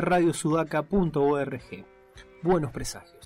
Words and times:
radiosudaca.org. 0.00 1.84
Buenos 2.42 2.70
presagios. 2.70 3.18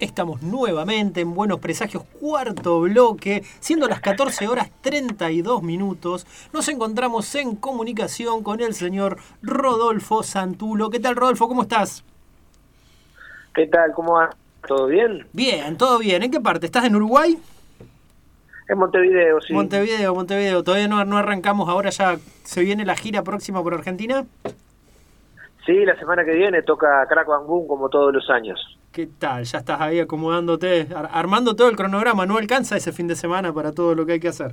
Estamos 0.00 0.42
nuevamente 0.42 1.22
en 1.22 1.34
Buenos 1.34 1.58
Presagios, 1.58 2.04
cuarto 2.20 2.82
bloque, 2.82 3.42
siendo 3.58 3.88
las 3.88 4.00
14 4.00 4.46
horas 4.46 4.70
32 4.80 5.64
minutos. 5.64 6.24
Nos 6.52 6.68
encontramos 6.68 7.34
en 7.34 7.56
comunicación 7.56 8.44
con 8.44 8.60
el 8.60 8.74
señor 8.74 9.18
Rodolfo 9.42 10.22
Santulo. 10.22 10.90
¿Qué 10.90 11.00
tal, 11.00 11.16
Rodolfo? 11.16 11.48
¿Cómo 11.48 11.62
estás? 11.62 12.04
¿Qué 13.52 13.66
tal? 13.66 13.92
¿Cómo 13.92 14.12
va? 14.12 14.30
¿Todo 14.68 14.86
bien? 14.86 15.26
Bien, 15.32 15.76
todo 15.76 15.98
bien. 15.98 16.22
¿En 16.22 16.30
qué 16.30 16.40
parte? 16.40 16.66
¿Estás 16.66 16.84
en 16.84 16.94
Uruguay? 16.94 17.36
En 18.68 18.78
Montevideo, 18.78 19.40
sí. 19.40 19.54
Montevideo, 19.54 20.14
Montevideo. 20.14 20.62
¿Todavía 20.62 20.88
no, 20.88 21.02
no 21.04 21.16
arrancamos? 21.16 21.68
¿Ahora 21.68 21.90
ya 21.90 22.18
se 22.44 22.62
viene 22.62 22.84
la 22.84 22.96
gira 22.96 23.22
próxima 23.22 23.62
por 23.62 23.72
Argentina? 23.72 24.26
Sí, 25.64 25.84
la 25.84 25.98
semana 25.98 26.24
que 26.24 26.32
viene 26.32 26.62
toca 26.62 27.06
Crack 27.08 27.26
Bang 27.26 27.46
como 27.46 27.88
todos 27.88 28.12
los 28.12 28.28
años. 28.30 28.58
¿Qué 28.92 29.06
tal? 29.06 29.44
Ya 29.44 29.58
estás 29.58 29.80
ahí 29.80 30.00
acomodándote, 30.00 30.88
armando 31.12 31.56
todo 31.56 31.68
el 31.68 31.76
cronograma. 31.76 32.26
¿No 32.26 32.36
alcanza 32.36 32.76
ese 32.76 32.92
fin 32.92 33.06
de 33.06 33.16
semana 33.16 33.52
para 33.52 33.72
todo 33.72 33.94
lo 33.94 34.04
que 34.04 34.12
hay 34.12 34.20
que 34.20 34.28
hacer? 34.28 34.52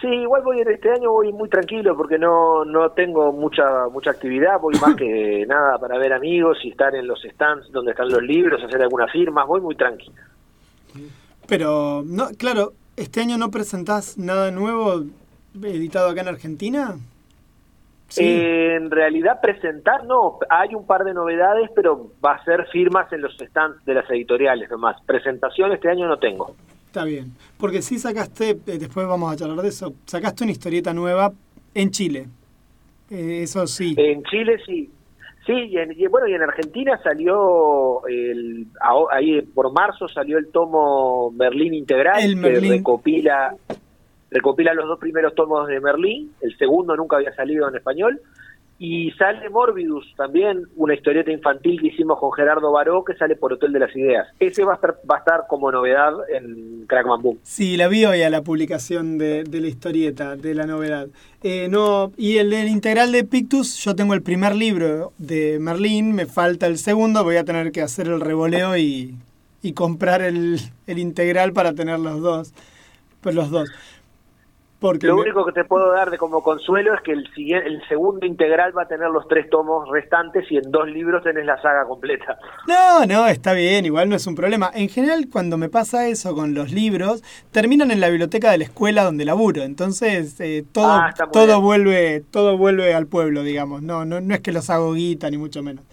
Sí, 0.00 0.08
igual 0.08 0.42
voy 0.42 0.60
este 0.60 0.90
año 0.90 1.10
voy 1.10 1.32
muy 1.32 1.48
tranquilo 1.48 1.96
porque 1.96 2.18
no 2.18 2.64
no 2.64 2.90
tengo 2.90 3.32
mucha 3.32 3.88
mucha 3.90 4.10
actividad, 4.10 4.60
voy 4.60 4.74
más 4.78 4.94
que 4.94 5.46
nada 5.48 5.78
para 5.78 5.96
ver 5.98 6.12
amigos 6.12 6.58
y 6.62 6.70
estar 6.70 6.94
en 6.94 7.06
los 7.06 7.22
stands 7.22 7.72
donde 7.72 7.92
están 7.92 8.08
los 8.08 8.22
libros, 8.22 8.62
hacer 8.62 8.82
algunas 8.82 9.10
firmas, 9.10 9.46
voy 9.46 9.60
muy 9.62 9.74
tranquilo. 9.74 10.14
Pero 11.48 12.02
no, 12.04 12.28
claro, 12.38 12.72
este 12.96 13.20
año 13.20 13.38
no 13.38 13.50
presentás 13.50 14.18
nada 14.18 14.50
nuevo 14.50 15.04
editado 15.62 16.10
acá 16.10 16.22
en 16.22 16.28
Argentina. 16.28 16.96
en 18.16 18.90
realidad 18.90 19.40
presentar 19.40 20.04
no, 20.04 20.38
hay 20.48 20.74
un 20.74 20.86
par 20.86 21.04
de 21.04 21.14
novedades, 21.14 21.70
pero 21.74 22.12
va 22.24 22.34
a 22.34 22.44
ser 22.44 22.66
firmas 22.72 23.12
en 23.12 23.22
los 23.22 23.36
stands 23.36 23.84
de 23.84 23.94
las 23.94 24.08
editoriales 24.10 24.70
nomás. 24.70 24.96
Presentación 25.06 25.72
este 25.72 25.90
año 25.90 26.06
no 26.08 26.18
tengo. 26.18 26.54
Está 26.86 27.04
bien, 27.04 27.32
porque 27.58 27.82
sí 27.82 27.98
sacaste, 27.98 28.50
eh, 28.50 28.78
después 28.78 29.06
vamos 29.06 29.32
a 29.32 29.36
charlar 29.36 29.60
de 29.60 29.68
eso, 29.68 29.92
sacaste 30.06 30.44
una 30.44 30.52
historieta 30.52 30.94
nueva 30.94 31.32
en 31.74 31.90
Chile. 31.90 32.26
Eh, 33.10 33.42
eso 33.42 33.66
sí. 33.66 33.94
En 33.98 34.22
Chile 34.24 34.58
sí. 34.64 34.90
Sí, 35.46 35.52
y, 35.52 36.06
bueno, 36.08 36.26
y 36.26 36.34
en 36.34 36.42
Argentina 36.42 37.00
salió, 37.04 38.04
el, 38.08 38.66
ahí 39.12 39.40
por 39.42 39.72
marzo 39.72 40.08
salió 40.08 40.38
el 40.38 40.48
tomo 40.48 41.30
Merlín 41.30 41.72
Integral, 41.72 42.20
el 42.20 42.42
que 42.42 42.58
recopila, 42.58 43.54
recopila 44.28 44.74
los 44.74 44.88
dos 44.88 44.98
primeros 44.98 45.36
tomos 45.36 45.68
de 45.68 45.78
Merlín, 45.78 46.32
el 46.40 46.58
segundo 46.58 46.96
nunca 46.96 47.16
había 47.16 47.32
salido 47.36 47.68
en 47.68 47.76
español, 47.76 48.20
y 48.78 49.10
sale 49.12 49.48
Morbidus, 49.48 50.04
también 50.16 50.64
una 50.76 50.94
historieta 50.94 51.30
infantil 51.30 51.80
que 51.80 51.88
hicimos 51.88 52.18
con 52.18 52.30
Gerardo 52.32 52.70
Baró, 52.72 53.04
que 53.04 53.14
sale 53.14 53.34
por 53.34 53.54
Hotel 53.54 53.72
de 53.72 53.80
las 53.80 53.96
Ideas. 53.96 54.28
Ese 54.38 54.64
va 54.64 54.72
a 54.72 54.74
estar, 54.74 54.96
va 55.10 55.16
a 55.16 55.18
estar 55.20 55.44
como 55.48 55.72
novedad 55.72 56.12
en 56.28 56.84
Crackman 56.86 57.22
Boom. 57.22 57.38
Sí, 57.42 57.78
la 57.78 57.88
vi 57.88 58.04
hoy 58.04 58.22
a 58.22 58.28
la 58.28 58.42
publicación 58.42 59.16
de, 59.16 59.44
la 59.50 59.66
historieta, 59.66 60.36
de 60.36 60.54
la 60.54 60.66
novedad. 60.66 61.08
Eh, 61.42 61.68
no, 61.70 62.12
y 62.18 62.36
el, 62.36 62.52
el, 62.52 62.68
integral 62.68 63.12
de 63.12 63.24
Pictus, 63.24 63.82
yo 63.82 63.96
tengo 63.96 64.12
el 64.12 64.22
primer 64.22 64.54
libro 64.54 65.12
de 65.16 65.58
Merlín, 65.58 66.12
me 66.12 66.26
falta 66.26 66.66
el 66.66 66.76
segundo, 66.76 67.24
voy 67.24 67.36
a 67.36 67.44
tener 67.44 67.72
que 67.72 67.80
hacer 67.80 68.08
el 68.08 68.20
revoleo 68.20 68.76
y, 68.76 69.14
comprar 69.74 70.22
el, 70.22 70.60
integral 70.86 71.52
para 71.52 71.74
tener 71.74 71.98
los 71.98 72.20
dos. 72.20 72.52
Los 73.24 73.50
dos. 73.50 73.68
Lo 74.80 75.16
único 75.16 75.44
que 75.46 75.52
te 75.52 75.64
puedo 75.64 75.90
dar 75.90 76.10
de 76.10 76.18
como 76.18 76.42
consuelo 76.42 76.94
es 76.94 77.00
que 77.00 77.12
el, 77.12 77.26
el 77.36 77.82
segundo 77.88 78.26
integral 78.26 78.76
va 78.76 78.82
a 78.82 78.88
tener 78.88 79.08
los 79.08 79.26
tres 79.26 79.48
tomos 79.48 79.88
restantes 79.88 80.44
y 80.50 80.58
en 80.58 80.70
dos 80.70 80.86
libros 80.86 81.22
tenés 81.24 81.46
la 81.46 81.60
saga 81.62 81.86
completa. 81.86 82.38
No, 82.68 83.06
no, 83.06 83.26
está 83.26 83.54
bien, 83.54 83.86
igual 83.86 84.08
no 84.08 84.16
es 84.16 84.26
un 84.26 84.34
problema. 84.34 84.70
En 84.74 84.88
general, 84.90 85.28
cuando 85.32 85.56
me 85.56 85.70
pasa 85.70 86.08
eso 86.08 86.34
con 86.34 86.54
los 86.54 86.72
libros, 86.72 87.22
terminan 87.52 87.90
en 87.90 88.00
la 88.00 88.10
biblioteca 88.10 88.50
de 88.50 88.58
la 88.58 88.64
escuela 88.64 89.02
donde 89.02 89.24
laburo. 89.24 89.62
Entonces, 89.62 90.38
eh, 90.40 90.64
todo, 90.70 90.92
ah, 90.92 91.14
todo, 91.32 91.60
vuelve, 91.62 92.22
todo 92.30 92.58
vuelve 92.58 92.92
al 92.92 93.06
pueblo, 93.06 93.42
digamos. 93.42 93.82
No, 93.82 94.04
no, 94.04 94.20
no 94.20 94.34
es 94.34 94.40
que 94.40 94.52
los 94.52 94.68
hago 94.68 94.92
guita, 94.92 95.30
ni 95.30 95.38
mucho 95.38 95.62
menos. 95.62 95.84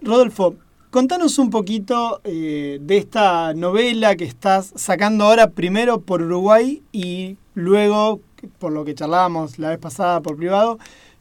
Rodolfo, 0.00 0.56
Contanos 0.94 1.40
un 1.40 1.50
poquito 1.50 2.20
eh, 2.22 2.78
de 2.80 2.98
esta 2.98 3.52
novela 3.52 4.14
que 4.14 4.22
estás 4.22 4.72
sacando 4.76 5.24
ahora 5.24 5.50
primero 5.50 6.02
por 6.02 6.22
Uruguay 6.22 6.84
y 6.92 7.36
luego, 7.54 8.20
por 8.58 8.72
lo 8.72 8.84
que 8.84 8.94
charlábamos 8.94 9.58
la 9.58 9.70
vez 9.70 9.78
pasada 9.78 10.20
por 10.20 10.36
privado, 10.36 10.78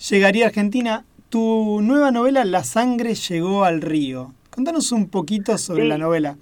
llegaría 0.10 0.46
a 0.46 0.48
Argentina. 0.50 1.06
Tu 1.30 1.80
nueva 1.82 2.12
novela, 2.12 2.46
La 2.46 2.64
sangre 2.64 3.16
llegó 3.16 3.64
al 3.64 3.82
río. 3.82 4.34
Contanos 4.52 4.92
un 4.92 5.10
poquito 5.10 5.58
sobre 5.58 5.86
la 5.86 5.98
novela. 5.98 6.36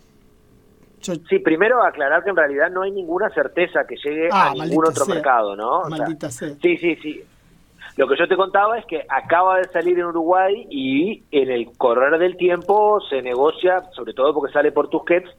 Sí, 1.01 1.39
primero 1.39 1.83
aclarar 1.83 2.23
que 2.23 2.29
en 2.29 2.35
realidad 2.35 2.69
no 2.69 2.83
hay 2.83 2.91
ninguna 2.91 3.29
certeza 3.29 3.85
que 3.87 3.95
llegue 3.95 4.29
a 4.31 4.49
ah, 4.49 4.53
ningún 4.53 4.85
otro 4.85 5.05
mercado, 5.05 5.55
¿no? 5.55 5.83
Maldita 5.89 6.29
sea. 6.29 6.55
Sí, 6.61 6.77
sí, 6.77 6.95
sí. 6.97 7.23
Lo 7.97 8.07
que 8.07 8.15
yo 8.17 8.27
te 8.27 8.35
contaba 8.35 8.77
es 8.77 8.85
que 8.85 9.05
acaba 9.09 9.57
de 9.57 9.67
salir 9.69 9.97
en 9.97 10.05
Uruguay 10.05 10.67
y 10.69 11.23
en 11.31 11.49
el 11.49 11.71
correr 11.77 12.17
del 12.19 12.37
tiempo 12.37 13.01
se 13.09 13.21
negocia, 13.21 13.83
sobre 13.93 14.13
todo 14.13 14.33
porque 14.33 14.53
sale 14.53 14.71
por 14.71 14.89
Tusquets, 14.89 15.29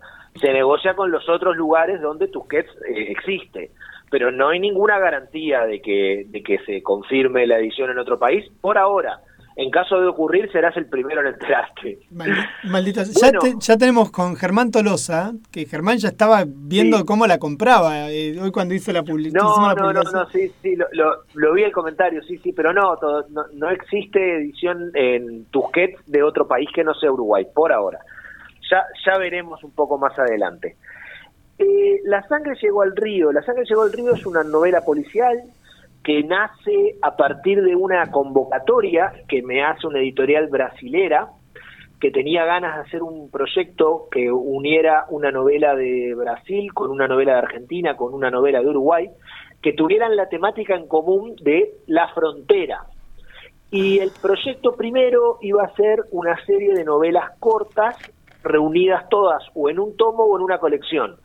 se 0.41 0.53
negocia 0.53 0.95
con 0.95 1.11
los 1.11 1.29
otros 1.29 1.57
lugares 1.57 2.01
donde 2.01 2.29
Tusquets 2.29 2.71
eh, 2.89 3.11
existe. 3.11 3.71
Pero 4.13 4.31
no 4.31 4.51
hay 4.51 4.61
ninguna 4.61 5.01
garantía 5.01 5.67
de 5.67 5.81
que, 5.81 6.27
de 6.29 6.43
que 6.45 6.59
se 6.59 6.83
confirme 6.83 7.49
la 7.49 7.59
edición 7.59 7.91
en 7.91 7.99
otro 7.99 8.19
país 8.21 8.45
por 8.61 8.79
ahora 8.79 9.21
en 9.57 9.71
caso 9.71 10.01
de 10.01 10.07
ocurrir 10.07 10.51
serás 10.51 10.77
el 10.77 10.87
primero 10.87 11.21
en 11.21 11.29
enterarte. 11.29 11.99
Maldita, 12.65 13.03
ya, 13.05 13.77
tenemos 13.77 14.11
con 14.11 14.37
Germán 14.37 14.71
Tolosa, 14.71 15.33
que 15.51 15.67
Germán 15.67 15.99
ya 15.99 16.09
estaba 16.09 16.45
viendo 16.47 17.05
cómo 17.05 17.27
la 17.27 17.39
compraba 17.39 18.11
eh, 18.11 18.39
hoy 18.41 18.51
cuando 18.51 18.75
hizo 18.75 18.93
la, 18.93 19.03
publicación. 19.03 19.45
No, 19.45 19.75
no, 19.75 19.93
no, 19.93 20.03
no, 20.03 20.27
sí, 20.31 20.53
sí, 20.63 20.77
lo, 20.77 21.53
vi 21.53 21.65
el 21.65 21.73
comentario, 21.73 22.23
sí, 22.23 22.39
sí, 22.39 22.53
pero 22.53 22.73
no, 22.73 22.97
no, 23.31 23.45
no, 23.53 23.71
existe 23.71 24.37
edición 24.37 24.91
en 24.95 25.45
Tusquets 25.47 26.01
de 26.07 26.23
otro 26.23 26.47
país 26.47 26.69
que 26.75 26.85
no 26.85 26.95
sea 26.95 27.11
Uruguay, 27.11 27.47
por 27.55 27.73
ahora. 27.73 27.99
Ya, 28.71 28.85
ya 29.05 29.19
veremos 29.19 29.63
un 29.65 29.73
poco 29.73 29.99
más 29.99 30.19
adelante. 30.19 30.77
Eh, 31.59 32.01
la 32.05 32.23
sangre 32.29 32.57
llegó 32.61 32.83
al 32.83 32.97
río. 32.97 33.33
La 33.33 33.43
sangre 33.43 33.65
llegó 33.65 33.83
al 33.83 33.93
río 33.93 34.15
es 34.15 34.27
una 34.27 34.43
novela 34.43 34.85
policial 34.85 35.43
que 36.03 36.23
nace 36.25 36.97
a 37.01 37.17
partir 37.17 37.63
de 37.63 37.77
una 37.77 38.11
convocatoria 38.11 39.13
que 39.29 39.43
me 39.43 39.63
hace 39.63 39.87
una 39.87 40.01
editorial 40.01 40.49
brasilera 40.49 41.29
que 42.03 42.11
tenía 42.11 42.45
ganas 42.45 42.75
de 42.75 42.83
hacer 42.83 43.03
un 43.05 43.31
proyecto 43.31 44.09
que 44.11 44.33
uniera 44.33 45.07
una 45.11 45.31
novela 45.31 45.77
de 45.77 46.17
Brasil 46.17 46.75
con 46.75 46.91
una 46.91 47.07
novela 47.07 47.35
de 47.35 47.39
Argentina, 47.39 47.97
con 47.97 48.13
una 48.13 48.29
novela 48.29 48.61
de 48.61 48.67
Uruguay, 48.67 49.09
que 49.63 49.73
tuvieran 49.73 50.17
la 50.17 50.29
temática 50.29 50.75
en 50.75 50.89
común 50.89 51.37
de 51.41 51.75
la 51.87 52.09
frontera. 52.09 52.87
Y 53.71 54.01
el 54.01 54.11
proyecto 54.21 54.75
primero 54.75 55.39
iba 55.43 55.63
a 55.63 55.75
ser 55.77 56.03
una 56.11 56.37
serie 56.45 56.75
de 56.75 56.85
novelas 56.85 57.39
cortas 57.39 57.97
reunidas 58.43 59.09
todas 59.09 59.45
o 59.55 59.71
en 59.71 59.79
un 59.79 59.97
tomo 59.97 60.25
o 60.25 60.37
en 60.37 60.43
una 60.43 60.59
colección. 60.59 61.17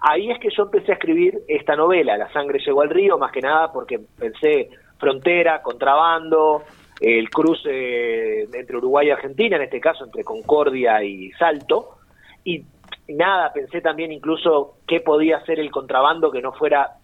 Ahí 0.00 0.30
es 0.30 0.38
que 0.38 0.48
yo 0.50 0.64
empecé 0.64 0.92
a 0.92 0.94
escribir 0.94 1.40
esta 1.48 1.76
novela, 1.76 2.16
La 2.16 2.32
sangre 2.32 2.58
llegó 2.64 2.82
al 2.82 2.90
río, 2.90 3.18
más 3.18 3.32
que 3.32 3.40
nada 3.40 3.72
porque 3.72 4.00
pensé 4.18 4.70
frontera, 4.98 5.62
contrabando, 5.62 6.62
el 7.00 7.28
cruce 7.30 8.42
entre 8.42 8.76
Uruguay 8.76 9.08
y 9.08 9.10
Argentina, 9.10 9.56
en 9.56 9.62
este 9.62 9.80
caso 9.80 10.04
entre 10.04 10.24
Concordia 10.24 11.02
y 11.02 11.30
Salto, 11.32 11.96
y 12.44 12.64
nada, 13.08 13.52
pensé 13.52 13.80
también 13.80 14.12
incluso 14.12 14.76
qué 14.86 15.00
podía 15.00 15.44
ser 15.44 15.58
el 15.58 15.70
contrabando 15.70 16.30
que 16.30 16.42
no 16.42 16.52
fuera 16.52 16.98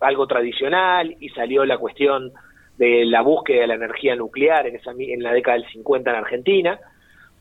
algo 0.00 0.26
tradicional, 0.26 1.16
y 1.20 1.28
salió 1.30 1.64
la 1.64 1.78
cuestión 1.78 2.32
de 2.78 3.04
la 3.04 3.22
búsqueda 3.22 3.62
de 3.62 3.66
la 3.66 3.74
energía 3.74 4.16
nuclear 4.16 4.66
en, 4.66 4.76
esa, 4.76 4.92
en 4.96 5.22
la 5.22 5.32
década 5.32 5.58
del 5.58 5.70
50 5.70 6.10
en 6.10 6.16
Argentina, 6.16 6.80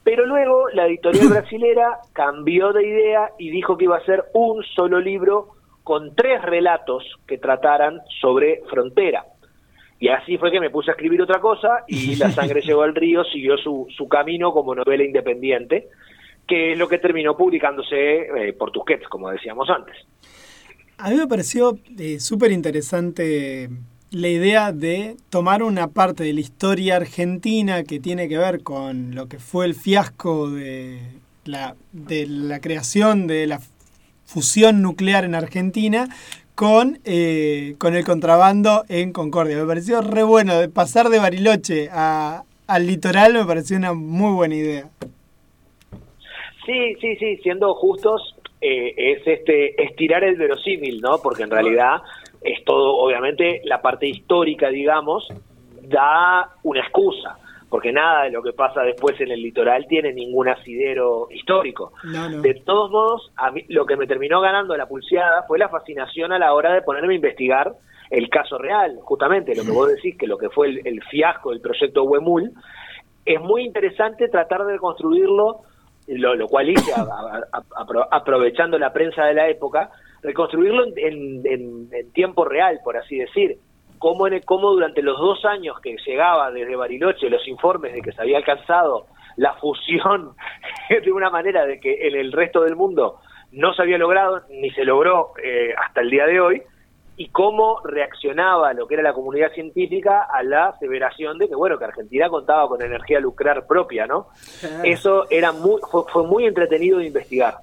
pero 0.04 0.26
luego 0.26 0.70
la 0.70 0.88
editorial 0.88 1.28
brasilera 1.30 2.00
cambió 2.14 2.74
de 2.74 2.88
idea 2.88 3.32
y 3.38 3.50
dijo 3.50 3.78
que 3.78 3.86
iba 3.86 3.98
a 3.98 4.06
ser 4.06 4.26
un 4.34 4.64
solo 4.76 5.00
libro 5.00 5.56
con 5.84 6.16
tres 6.16 6.42
relatos 6.42 7.04
que 7.28 7.38
trataran 7.38 8.02
sobre 8.20 8.62
frontera. 8.70 9.26
Y 10.00 10.10
así 10.10 10.38
fue 10.38 10.52
que 10.52 10.60
me 10.60 10.72
puse 10.72 10.90
a 10.90 10.94
escribir 10.94 11.22
otra 11.22 11.40
cosa 11.40 11.84
y 11.88 12.16
La 12.20 12.32
sangre 12.32 12.62
llegó 12.62 12.84
al 12.84 12.96
río, 12.96 13.24
siguió 13.24 13.58
su, 13.58 13.88
su 13.96 14.08
camino 14.08 14.52
como 14.52 14.74
novela 14.74 15.04
independiente, 15.04 15.90
que 16.48 16.74
es 16.74 16.78
lo 16.78 16.88
que 16.88 16.98
terminó 16.98 17.38
publicándose 17.38 18.48
eh, 18.48 18.54
por 18.54 18.72
Tusquets, 18.72 19.08
como 19.08 19.30
decíamos 19.30 19.70
antes. 19.70 19.96
A 20.98 21.10
mí 21.10 21.18
me 21.18 21.28
pareció 21.28 21.80
eh, 21.98 22.20
súper 22.20 22.52
interesante 22.52 23.70
la 24.12 24.28
idea 24.28 24.74
de 24.74 25.16
tomar 25.30 25.64
una 25.64 25.88
parte 25.88 26.24
de 26.24 26.34
la 26.34 26.42
historia 26.42 26.98
argentina 26.98 27.84
que 27.84 28.00
tiene 28.00 28.28
que 28.28 28.38
ver 28.38 28.62
con 28.62 29.16
lo 29.16 29.28
que 29.28 29.40
fue 29.40 29.66
el 29.66 29.74
fiasco 29.74 30.50
de 30.50 31.00
la, 31.46 31.76
de 31.94 32.28
la 32.28 32.60
creación 32.60 33.26
de 33.28 33.48
la 33.48 33.62
fusión 34.26 34.82
nuclear 34.82 35.24
en 35.24 35.34
Argentina 35.34 36.10
con, 36.56 37.00
eh, 37.06 37.76
con 37.78 37.96
el 37.96 38.04
contrabando 38.04 38.84
en 38.90 39.14
Concordia. 39.14 39.58
Me 39.58 39.66
pareció 39.66 40.02
re 40.02 40.24
bueno, 40.24 40.60
de 40.60 40.68
pasar 40.68 41.10
de 41.10 41.20
Bariloche 41.20 41.90
al 41.92 42.88
litoral 42.88 43.34
me 43.34 43.46
pareció 43.46 43.78
una 43.78 43.94
muy 43.94 44.34
buena 44.34 44.56
idea. 44.56 44.90
Sí, 46.66 46.96
sí, 47.02 47.16
sí, 47.16 47.38
siendo 47.38 47.74
justos, 47.74 48.36
eh, 48.62 48.94
es 48.96 49.26
este 49.26 49.82
estirar 49.84 50.24
el 50.24 50.36
verosímil, 50.36 51.02
¿no? 51.02 51.18
Porque 51.22 51.44
en 51.44 51.50
realidad 51.50 52.02
es 52.42 52.64
todo, 52.66 52.98
obviamente, 52.98 53.62
la 53.66 53.82
parte 53.82 54.08
histórica, 54.08 54.70
digamos, 54.70 55.28
da 55.82 56.50
una 56.64 56.82
excusa 56.82 57.38
porque 57.72 57.94
nada 57.94 58.24
de 58.24 58.32
lo 58.32 58.44
que 58.44 58.52
pasa 58.52 58.82
después 58.82 59.20
en 59.22 59.32
el 59.32 59.42
litoral 59.42 59.88
tiene 59.88 60.12
ningún 60.12 60.50
asidero 60.50 61.30
histórico. 61.32 61.94
De 62.42 62.54
todos 62.66 62.92
modos, 62.92 63.32
a 63.38 63.50
mí 63.50 63.64
lo 63.70 63.86
que 63.86 63.96
me 63.96 64.08
terminó 64.08 64.42
ganando 64.42 64.76
la 64.76 64.88
pulseada 64.88 65.44
fue 65.44 65.58
la 65.58 65.70
fascinación 65.70 66.34
a 66.34 66.38
la 66.38 66.54
hora 66.54 66.74
de 66.74 66.82
ponerme 66.82 67.14
a 67.14 67.16
investigar 67.16 67.72
el 68.10 68.28
caso 68.30 68.58
real, 68.58 69.00
justamente 69.02 69.56
lo 69.56 69.64
que 69.64 69.72
vos 69.72 69.88
decís, 69.88 70.18
que 70.18 70.28
lo 70.28 70.38
que 70.38 70.50
fue 70.50 70.82
el, 70.84 71.02
fiasco 71.10 71.52
del 71.52 71.62
proyecto 71.62 72.04
Huemul, 72.04 72.52
es 73.26 73.40
muy 73.40 73.64
interesante 73.64 74.28
tratar 74.28 74.66
de 74.66 74.74
reconstruirlo, 74.74 75.62
lo, 76.08 76.48
cual 76.50 76.70
hice 76.72 76.92
aprovechando 78.12 78.78
la 78.80 78.92
prensa 78.92 79.24
de 79.24 79.34
la 79.34 79.48
época, 79.48 79.92
reconstruirlo 80.22 80.86
en 80.96 82.12
tiempo 82.14 82.46
real, 82.46 82.80
por 82.84 82.98
así 82.98 83.18
decir. 83.18 83.58
Cómo, 83.98 84.26
en 84.26 84.42
cómo 84.42 84.72
durante 84.72 85.04
los 85.04 85.20
dos 85.20 85.46
años 85.46 85.80
que 85.80 85.96
llegaba 86.04 86.50
desde 86.50 86.76
Bariloche 86.76 87.30
los 87.30 87.48
informes 87.48 87.94
de 87.94 88.02
que 88.02 88.12
se 88.12 88.20
había 88.20 88.38
alcanzado 88.38 89.06
la 89.38 89.54
fusión 89.54 90.32
de 90.90 91.12
una 91.12 91.30
manera 91.30 91.68
de 91.68 91.80
que 91.80 92.08
en 92.08 92.16
el 92.16 92.32
resto 92.32 92.62
del 92.62 92.76
mundo 92.76 93.20
no 93.52 93.74
se 93.74 93.82
había 93.84 93.98
logrado 93.98 94.42
ni 94.50 94.72
se 94.72 94.86
logró 94.86 95.34
eh, 95.44 95.74
hasta 95.78 96.02
el 96.02 96.10
día 96.10 96.26
de 96.26 96.40
hoy, 96.40 96.64
y 97.22 97.30
cómo 97.30 97.82
reaccionaba 97.84 98.74
lo 98.74 98.88
que 98.88 98.96
era 98.96 99.04
la 99.04 99.14
comunidad 99.14 99.52
científica 99.54 100.24
a 100.24 100.42
la 100.42 100.70
aseveración 100.70 101.38
de 101.38 101.48
que 101.48 101.54
bueno 101.54 101.78
que 101.78 101.86
Argentina 101.86 102.28
contaba 102.30 102.68
con 102.68 102.82
energía 102.82 103.20
nuclear 103.20 103.68
propia, 103.68 104.08
¿no? 104.08 104.30
Eso 104.84 105.30
era 105.30 105.52
muy 105.52 105.80
fue, 106.12 106.26
muy 106.26 106.46
entretenido 106.46 106.98
de 106.98 107.06
investigar. 107.06 107.58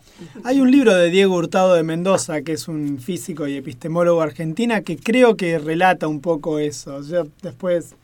Hay 0.45 0.61
un 0.61 0.71
libro 0.71 0.95
de 0.95 1.11
Diego 1.11 1.35
Hurtado 1.35 1.75
de 1.75 1.83
Mendoza 1.83 2.43
que 2.43 2.53
es 2.53 2.69
un 2.69 3.01
físico 3.01 3.49
y 3.49 3.57
epistemólogo 3.57 4.23
argentina 4.23 4.83
que 4.83 4.97
creo 4.97 5.37
que 5.37 5.59
relata 5.59 6.07
un 6.07 6.21
poco 6.21 6.61
eso. 6.61 7.03
Yo 7.03 7.25
después 7.43 7.97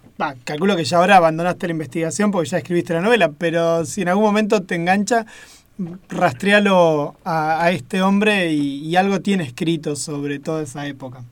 calculo 0.42 0.74
que 0.74 0.82
ya 0.82 0.98
ahora 0.98 1.18
abandonaste 1.18 1.68
la 1.68 1.72
investigación 1.72 2.32
porque 2.32 2.48
ya 2.48 2.58
escribiste 2.58 2.94
la 2.94 3.00
novela, 3.00 3.30
pero 3.30 3.84
si 3.84 4.02
en 4.02 4.08
algún 4.08 4.24
momento 4.24 4.60
te 4.62 4.74
engancha, 4.74 5.24
rastrealo 6.08 7.14
a, 7.24 7.70
este 7.70 8.02
hombre 8.02 8.52
y, 8.52 8.96
algo 8.96 9.20
tiene 9.20 9.44
escrito 9.44 9.94
sobre 9.94 10.40
toda 10.40 10.62
esa 10.62 10.86
época. 10.86 11.22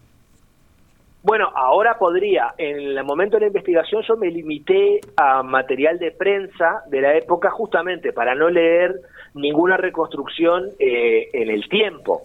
Bueno, 1.23 1.53
ahora 1.55 1.99
podría. 1.99 2.55
En 2.59 2.99
el 2.99 3.05
momento 3.05 3.37
de 3.37 3.43
la 3.43 3.47
investigación 3.49 4.03
yo 4.03 4.17
me 4.17 4.31
limité 4.31 5.01
a 5.17 5.43
material 5.43 5.99
de 5.99 6.11
prensa 6.11 6.83
de 6.89 7.01
la 7.01 7.17
época 7.17 7.51
justamente 7.51 8.13
para 8.13 8.35
no 8.35 8.49
leer 8.49 8.95
ninguna 9.35 9.77
reconstrucción 9.77 10.71
eh, 10.79 11.29
en 11.33 11.49
el 11.51 11.69
tiempo. 11.69 12.23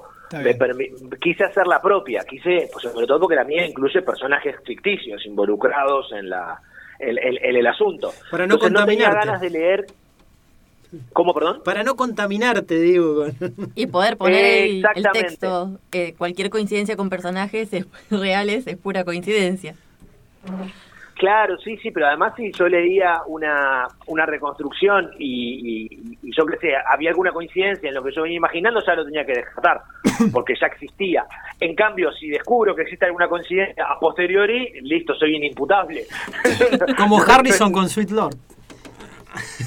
quise 1.22 1.44
hacer 1.44 1.68
la 1.68 1.80
propia, 1.80 2.24
quise, 2.28 2.70
pues 2.72 2.92
sobre 2.92 3.06
todo 3.06 3.20
porque 3.22 3.36
la 3.36 3.44
mía 3.44 3.66
incluye 3.66 4.02
personajes 4.02 4.56
ficticios 4.66 5.26
involucrados 5.26 6.12
en 6.14 6.30
la 6.30 6.60
en, 7.00 7.56
el 7.56 7.68
asunto. 7.68 8.12
Para 8.32 8.48
no 8.48 8.58
no 8.58 8.86
tenía 8.86 9.12
ganas 9.12 9.40
de 9.40 9.50
leer 9.52 9.86
¿Cómo, 11.14 11.34
perdón? 11.34 11.62
Para 11.64 11.84
no 11.84 11.96
contaminarte, 11.96 12.80
digo. 12.80 13.26
Y 13.76 13.88
poder 13.88 14.18
poner 14.18 14.46
el, 14.46 14.86
texto. 15.14 15.80
Eh, 15.92 16.14
cualquier 16.18 16.50
coincidencia 16.50 16.96
con 16.96 17.10
personajes 17.10 17.70
reales 18.10 18.68
es 18.68 18.78
pura 18.78 19.04
coincidencia. 19.04 19.76
Claro, 21.18 21.58
sí, 21.58 21.78
sí, 21.78 21.90
pero 21.90 22.08
además 22.08 22.34
si 22.38 22.52
yo 22.52 22.68
leía 22.68 23.22
una, 23.26 23.88
una 24.06 24.26
reconstrucción 24.28 25.10
y, 25.18 26.16
yo 26.22 26.46
qué 26.46 26.58
sé, 26.58 26.74
había 26.88 27.10
alguna 27.10 27.32
coincidencia 27.32 27.90
en 27.90 27.96
lo 27.96 28.04
que 28.04 28.12
yo 28.14 28.22
venía 28.22 28.38
imaginando, 28.38 28.84
ya 28.86 28.94
lo 28.94 29.04
tenía 29.04 29.26
que 29.26 29.34
descartar, 29.34 29.82
porque 30.32 30.54
ya 30.60 30.68
existía. 30.68 31.26
En 31.60 31.74
cambio, 31.74 32.12
si 32.12 32.30
descubro 32.30 32.76
que 32.76 32.84
existe 32.84 33.06
alguna 33.06 33.28
coincidencia 33.28 33.84
a 33.84 34.00
posteriori, 34.00 34.80
listo, 34.82 35.16
soy 35.16 35.38
inimputable. 35.38 36.06
Como 36.96 37.20
Harrison 37.28 37.72
con 37.72 37.90
Sweet 37.90 38.12
Lord. 38.12 38.36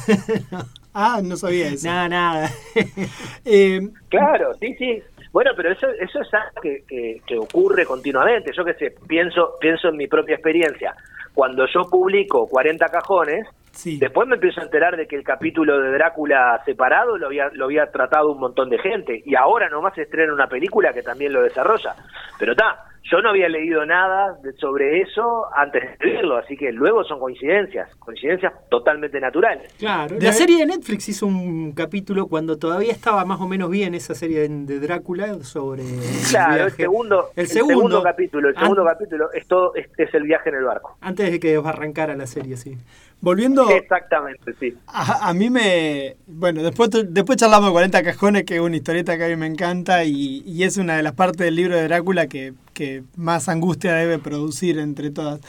Ah, 0.92 1.20
no 1.22 1.36
sabía 1.36 1.68
eso. 1.68 1.86
Nada, 1.86 2.08
nada. 2.08 2.50
Eh, 3.44 3.80
claro, 4.08 4.52
sí, 4.60 4.74
sí. 4.76 5.02
Bueno, 5.32 5.52
pero 5.56 5.72
eso, 5.72 5.88
eso 5.88 6.20
es 6.20 6.34
algo 6.34 6.60
que, 6.60 7.20
que, 7.26 7.38
ocurre 7.38 7.86
continuamente. 7.86 8.52
Yo 8.54 8.64
qué 8.64 8.74
sé, 8.74 8.94
pienso, 9.06 9.54
pienso 9.60 9.88
en 9.88 9.96
mi 9.96 10.08
propia 10.08 10.34
experiencia. 10.34 10.94
Cuando 11.34 11.66
yo 11.66 11.84
publico 11.88 12.48
40 12.48 12.88
cajones, 12.88 13.46
después 13.84 14.26
me 14.26 14.34
empiezo 14.34 14.60
a 14.60 14.64
enterar 14.64 14.96
de 14.96 15.06
que 15.06 15.16
el 15.16 15.22
capítulo 15.22 15.80
de 15.80 15.92
Drácula 15.92 16.60
separado 16.64 17.16
lo 17.16 17.26
había, 17.26 17.48
lo 17.52 17.66
había 17.66 17.90
tratado 17.90 18.32
un 18.32 18.40
montón 18.40 18.68
de 18.68 18.78
gente. 18.78 19.22
Y 19.24 19.36
ahora 19.36 19.68
nomás 19.68 19.94
se 19.94 20.02
estrena 20.02 20.34
una 20.34 20.48
película 20.48 20.92
que 20.92 21.02
también 21.02 21.32
lo 21.32 21.42
desarrolla. 21.42 21.94
Pero 22.38 22.52
está, 22.52 22.89
yo 23.04 23.20
no 23.22 23.30
había 23.30 23.48
leído 23.48 23.84
nada 23.86 24.38
sobre 24.58 25.00
eso 25.00 25.46
antes 25.54 25.82
de 25.82 25.88
escribirlo, 25.92 26.36
así 26.36 26.56
que 26.56 26.70
luego 26.72 27.02
son 27.04 27.18
coincidencias, 27.18 27.94
coincidencias 27.96 28.52
totalmente 28.70 29.20
naturales. 29.20 29.72
Claro, 29.78 30.16
la 30.20 30.32
serie 30.32 30.58
de 30.58 30.66
Netflix 30.66 31.08
hizo 31.08 31.26
un 31.26 31.72
capítulo 31.72 32.26
cuando 32.26 32.58
todavía 32.58 32.92
estaba 32.92 33.24
más 33.24 33.40
o 33.40 33.48
menos 33.48 33.70
bien 33.70 33.94
esa 33.94 34.14
serie 34.14 34.48
de 34.48 34.80
Drácula 34.80 35.42
sobre 35.42 35.82
Claro, 36.30 36.66
el, 36.66 36.72
segundo, 36.72 37.30
el, 37.36 37.46
segundo, 37.46 38.02
capítulo, 38.02 38.48
el 38.48 38.56
segundo 38.56 38.84
capítulo 38.84 39.32
es 39.32 39.46
todo 39.46 39.74
es, 39.74 39.88
el 40.14 40.22
viaje 40.22 40.50
en 40.50 40.56
el 40.56 40.64
barco. 40.64 40.96
Antes 41.00 41.30
de 41.30 41.40
que 41.40 41.56
arrancara 41.56 42.16
la 42.16 42.26
serie, 42.26 42.56
sí. 42.56 42.76
Volviendo. 43.20 43.68
Exactamente, 43.70 44.54
sí. 44.58 44.74
A, 44.86 45.32
mí 45.34 45.50
me. 45.50 46.16
Bueno, 46.26 46.62
después, 46.62 46.88
después 47.08 47.36
charlamos 47.36 47.68
de 47.68 47.72
40 47.72 48.02
cajones, 48.02 48.44
que 48.44 48.56
es 48.56 48.60
una 48.60 48.76
historieta 48.76 49.18
que 49.18 49.24
a 49.24 49.28
mí 49.28 49.36
me 49.36 49.46
encanta 49.46 50.04
y, 50.04 50.42
y 50.46 50.62
es 50.64 50.78
una 50.78 50.96
de 50.96 51.02
las 51.02 51.12
partes 51.12 51.44
del 51.44 51.56
libro 51.56 51.76
de 51.76 51.84
Drácula 51.84 52.28
que, 52.28 52.54
que 52.72 53.02
más 53.16 53.48
angustia 53.50 53.94
debe 53.94 54.18
producir 54.18 54.78
entre 54.78 55.10
todas. 55.10 55.40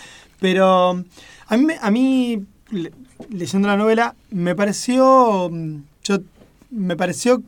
Pero 0.41 1.03
a 1.47 1.57
mí, 1.57 1.73
a 1.81 1.91
mí 1.91 2.45
leyendo 3.29 3.67
la 3.67 3.77
novela, 3.77 4.15
me 4.29 4.55
pareció. 4.55 5.49
Yo, 6.03 6.17
me 6.71 6.95
pareció 6.95 7.41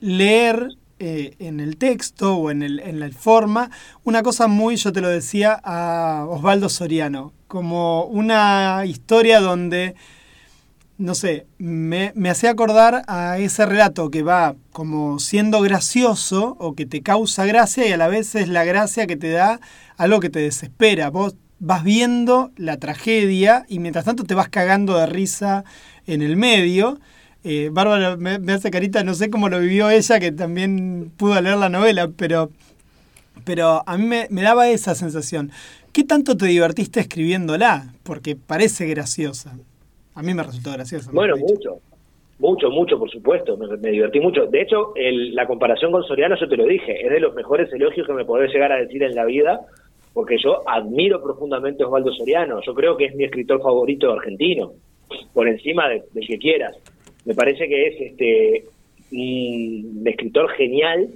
leer 0.00 0.68
eh, 0.98 1.36
en 1.38 1.60
el 1.60 1.76
texto 1.76 2.36
o 2.36 2.50
en, 2.50 2.62
el, 2.62 2.80
en 2.80 3.00
la 3.00 3.10
forma 3.10 3.70
una 4.04 4.22
cosa 4.22 4.46
muy, 4.46 4.76
yo 4.76 4.92
te 4.92 5.00
lo 5.00 5.08
decía, 5.08 5.60
a 5.62 6.26
Osvaldo 6.28 6.68
Soriano 6.68 7.32
como 7.48 8.04
una 8.04 8.82
historia 8.86 9.40
donde, 9.40 9.94
no 10.98 11.14
sé, 11.14 11.46
me, 11.58 12.12
me 12.14 12.30
hacía 12.30 12.50
acordar 12.50 13.02
a 13.06 13.38
ese 13.38 13.66
relato 13.66 14.10
que 14.10 14.22
va 14.22 14.56
como 14.72 15.18
siendo 15.18 15.60
gracioso 15.60 16.56
o 16.58 16.74
que 16.74 16.86
te 16.86 17.02
causa 17.02 17.44
gracia 17.46 17.86
y 17.86 17.92
a 17.92 17.96
la 17.96 18.08
vez 18.08 18.34
es 18.34 18.48
la 18.48 18.64
gracia 18.64 19.06
que 19.06 19.16
te 19.16 19.30
da 19.30 19.60
algo 19.96 20.20
que 20.20 20.30
te 20.30 20.40
desespera. 20.40 21.10
Vos 21.10 21.36
vas 21.58 21.84
viendo 21.84 22.52
la 22.56 22.78
tragedia 22.78 23.64
y 23.68 23.78
mientras 23.78 24.04
tanto 24.04 24.24
te 24.24 24.34
vas 24.34 24.48
cagando 24.48 24.98
de 24.98 25.06
risa 25.06 25.64
en 26.06 26.22
el 26.22 26.36
medio. 26.36 26.98
Eh, 27.48 27.68
Bárbara 27.70 28.16
me, 28.16 28.40
me, 28.40 28.52
hace 28.54 28.72
carita, 28.72 29.04
no 29.04 29.14
sé 29.14 29.30
cómo 29.30 29.48
lo 29.48 29.60
vivió 29.60 29.88
ella, 29.88 30.18
que 30.18 30.32
también 30.32 31.12
pudo 31.16 31.40
leer 31.40 31.58
la 31.58 31.68
novela, 31.68 32.10
pero, 32.18 32.50
pero 33.44 33.84
a 33.86 33.96
mí 33.96 34.04
me, 34.04 34.26
me 34.30 34.42
daba 34.42 34.68
esa 34.68 34.96
sensación. 34.96 35.52
¿Qué 35.92 36.02
tanto 36.02 36.36
te 36.36 36.46
divertiste 36.46 36.98
escribiéndola? 36.98 37.94
Porque 38.02 38.34
parece 38.34 38.88
graciosa. 38.88 39.56
A 40.16 40.22
mí 40.22 40.34
me 40.34 40.42
resultó 40.42 40.72
graciosa. 40.72 41.08
Bueno, 41.12 41.36
mucho. 41.36 41.78
Mucho, 42.40 42.68
mucho, 42.68 42.98
por 42.98 43.08
supuesto. 43.12 43.56
Me, 43.56 43.90
divertí 43.92 44.18
mucho. 44.18 44.46
De 44.46 44.62
hecho, 44.62 44.92
la 44.96 45.46
comparación 45.46 45.92
con 45.92 46.02
Soriano, 46.02 46.36
yo 46.36 46.48
te 46.48 46.56
lo 46.56 46.66
dije, 46.66 47.06
es 47.06 47.12
de 47.12 47.20
los 47.20 47.32
mejores 47.32 47.72
elogios 47.72 48.08
que 48.08 48.12
me 48.12 48.24
podés 48.24 48.52
llegar 48.52 48.72
a 48.72 48.80
decir 48.80 49.04
en 49.04 49.14
la 49.14 49.24
vida, 49.24 49.60
porque 50.12 50.36
yo 50.42 50.68
admiro 50.68 51.22
profundamente 51.22 51.84
a 51.84 51.86
Osvaldo 51.86 52.12
Soriano. 52.12 52.60
Yo 52.66 52.74
creo 52.74 52.96
que 52.96 53.04
es 53.04 53.14
mi 53.14 53.22
escritor 53.22 53.62
favorito 53.62 54.12
argentino, 54.12 54.72
por 55.32 55.46
encima 55.46 55.88
de, 55.88 56.02
del 56.12 56.26
que 56.26 56.38
quieras. 56.38 56.76
Me 57.26 57.34
parece 57.34 57.68
que 57.68 57.88
es 57.88 58.00
este 58.00 58.64
un 59.12 60.02
escritor 60.06 60.50
genial. 60.52 61.08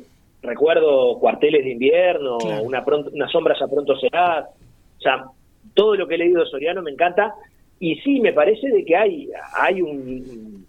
Recuerdo 0.42 1.18
Cuarteles 1.18 1.64
de 1.64 1.70
Invierno, 1.70 2.38
una, 2.62 2.84
pronto, 2.84 3.10
una 3.12 3.28
sombra 3.28 3.54
ya 3.58 3.66
pronto 3.66 3.96
será, 3.96 4.48
o 4.98 5.00
sea, 5.00 5.24
todo 5.74 5.96
lo 5.96 6.06
que 6.08 6.14
he 6.14 6.18
leído 6.18 6.42
de 6.42 6.50
Soriano 6.50 6.82
me 6.82 6.90
encanta 6.90 7.34
y 7.78 7.96
sí, 7.96 8.20
me 8.20 8.32
parece 8.32 8.68
de 8.68 8.84
que 8.84 8.96
hay, 8.96 9.28
hay 9.58 9.82
un, 9.82 10.66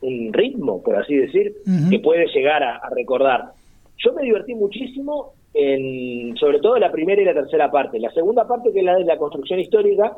un 0.00 0.32
ritmo, 0.32 0.82
por 0.82 0.96
así 0.96 1.16
decir, 1.16 1.54
que 1.90 1.98
puede 1.98 2.26
llegar 2.28 2.62
a, 2.62 2.88
recordar. 2.90 3.52
Yo 3.98 4.12
me 4.12 4.22
divertí 4.22 4.54
muchísimo 4.54 5.34
en, 5.54 6.36
sobre 6.36 6.60
todo 6.60 6.76
en 6.76 6.82
la 6.82 6.92
primera 6.92 7.20
y 7.22 7.24
la 7.24 7.34
tercera 7.34 7.70
parte. 7.70 7.98
La 7.98 8.10
segunda 8.10 8.46
parte, 8.46 8.72
que 8.72 8.80
es 8.80 8.84
la 8.84 8.96
de 8.96 9.04
la 9.04 9.16
construcción 9.16 9.60
histórica, 9.60 10.16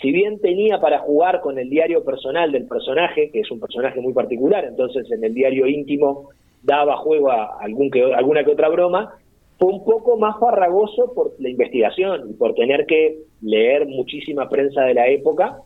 si 0.00 0.12
bien 0.12 0.40
tenía 0.40 0.80
para 0.80 1.00
jugar 1.00 1.40
con 1.40 1.58
el 1.58 1.68
diario 1.68 2.04
personal 2.04 2.52
del 2.52 2.66
personaje, 2.66 3.30
que 3.30 3.40
es 3.40 3.50
un 3.50 3.60
personaje 3.60 4.00
muy 4.00 4.12
particular, 4.12 4.64
entonces 4.64 5.10
en 5.10 5.24
el 5.24 5.34
diario 5.34 5.66
íntimo 5.66 6.30
daba 6.62 6.96
juego 6.98 7.30
a 7.30 7.58
algún 7.60 7.90
que, 7.90 8.02
alguna 8.14 8.44
que 8.44 8.52
otra 8.52 8.68
broma, 8.68 9.14
fue 9.58 9.72
un 9.72 9.84
poco 9.84 10.16
más 10.16 10.38
farragoso 10.38 11.12
por 11.14 11.32
la 11.40 11.48
investigación 11.48 12.30
y 12.30 12.34
por 12.34 12.54
tener 12.54 12.86
que 12.86 13.18
leer 13.42 13.86
muchísima 13.86 14.48
prensa 14.48 14.82
de 14.82 14.94
la 14.94 15.08
época 15.08 15.58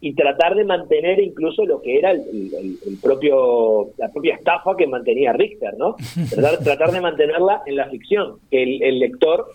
y 0.00 0.14
tratar 0.14 0.54
de 0.54 0.64
mantener 0.64 1.20
incluso 1.20 1.64
lo 1.64 1.80
que 1.80 1.98
era 1.98 2.10
el, 2.10 2.76
propio 3.00 3.90
la 3.98 4.08
propia 4.12 4.34
estafa 4.34 4.76
que 4.76 4.86
mantenía 4.86 5.32
Richter, 5.32 5.74
¿no? 5.76 5.96
Tratar, 6.30 6.58
tratar 6.58 6.90
de 6.92 7.00
mantenerla 7.00 7.62
en 7.66 7.76
la 7.76 7.88
ficción, 7.88 8.36
que 8.50 8.62
el, 8.62 8.98
lector 8.98 9.46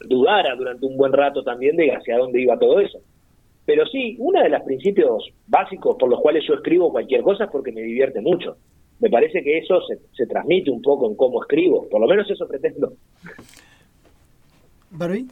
dudara 0.00 0.54
durante 0.56 0.86
un 0.86 0.96
buen 0.96 1.12
rato 1.12 1.42
también 1.42 1.76
de 1.76 1.92
hacia 1.92 2.16
dónde 2.16 2.40
iba 2.40 2.58
todo 2.58 2.80
eso. 2.80 2.98
Pero 3.64 3.86
sí, 3.86 4.16
uno 4.18 4.42
de 4.42 4.48
los 4.48 4.62
principios 4.62 5.30
básicos 5.46 5.96
por 5.98 6.08
los 6.08 6.20
cuales 6.20 6.44
yo 6.46 6.54
escribo 6.54 6.90
cualquier 6.90 7.22
cosa 7.22 7.44
es 7.44 7.50
porque 7.50 7.72
me 7.72 7.82
divierte 7.82 8.20
mucho. 8.20 8.56
Me 8.98 9.08
parece 9.08 9.42
que 9.42 9.58
eso 9.58 9.80
se, 9.86 9.98
se 10.12 10.26
transmite 10.26 10.70
un 10.70 10.82
poco 10.82 11.08
en 11.08 11.16
cómo 11.16 11.42
escribo, 11.42 11.88
por 11.88 12.00
lo 12.00 12.06
menos 12.06 12.28
eso 12.30 12.46
pretendo. 12.46 12.92
¿Barbie? 14.90 15.26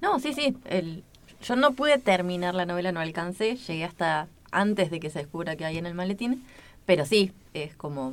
No, 0.00 0.18
sí, 0.18 0.32
sí. 0.32 0.56
El, 0.68 1.02
yo 1.42 1.56
no 1.56 1.72
pude 1.72 1.98
terminar 1.98 2.54
la 2.54 2.66
novela, 2.66 2.92
no 2.92 3.00
alcancé, 3.00 3.56
llegué 3.56 3.84
hasta 3.84 4.28
antes 4.50 4.90
de 4.90 5.00
que 5.00 5.10
se 5.10 5.20
descubra 5.20 5.56
que 5.56 5.64
hay 5.64 5.78
en 5.78 5.86
el 5.86 5.94
maletín, 5.94 6.44
pero 6.86 7.04
sí, 7.04 7.32
es 7.54 7.74
como, 7.74 8.12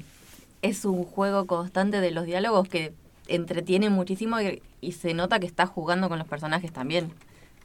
es 0.62 0.86
un 0.86 1.04
juego 1.04 1.46
constante 1.46 2.02
de 2.02 2.12
los 2.12 2.26
diálogos 2.26 2.68
que 2.68 2.92
entretiene 3.28 3.90
muchísimo 3.90 4.38
y, 4.42 4.62
se 4.92 5.14
nota 5.14 5.40
que 5.40 5.46
estás 5.46 5.70
jugando 5.70 6.10
con 6.10 6.20
los 6.20 6.28
personajes 6.28 6.74
también. 6.74 7.12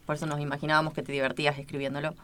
Por 0.09 0.17
eso 0.17 0.25
nos 0.25 0.41
imaginábamos 0.41 0.95
que 0.95 1.03
te 1.03 1.13
divertías 1.13 1.59
escribiéndolo. 1.59 2.15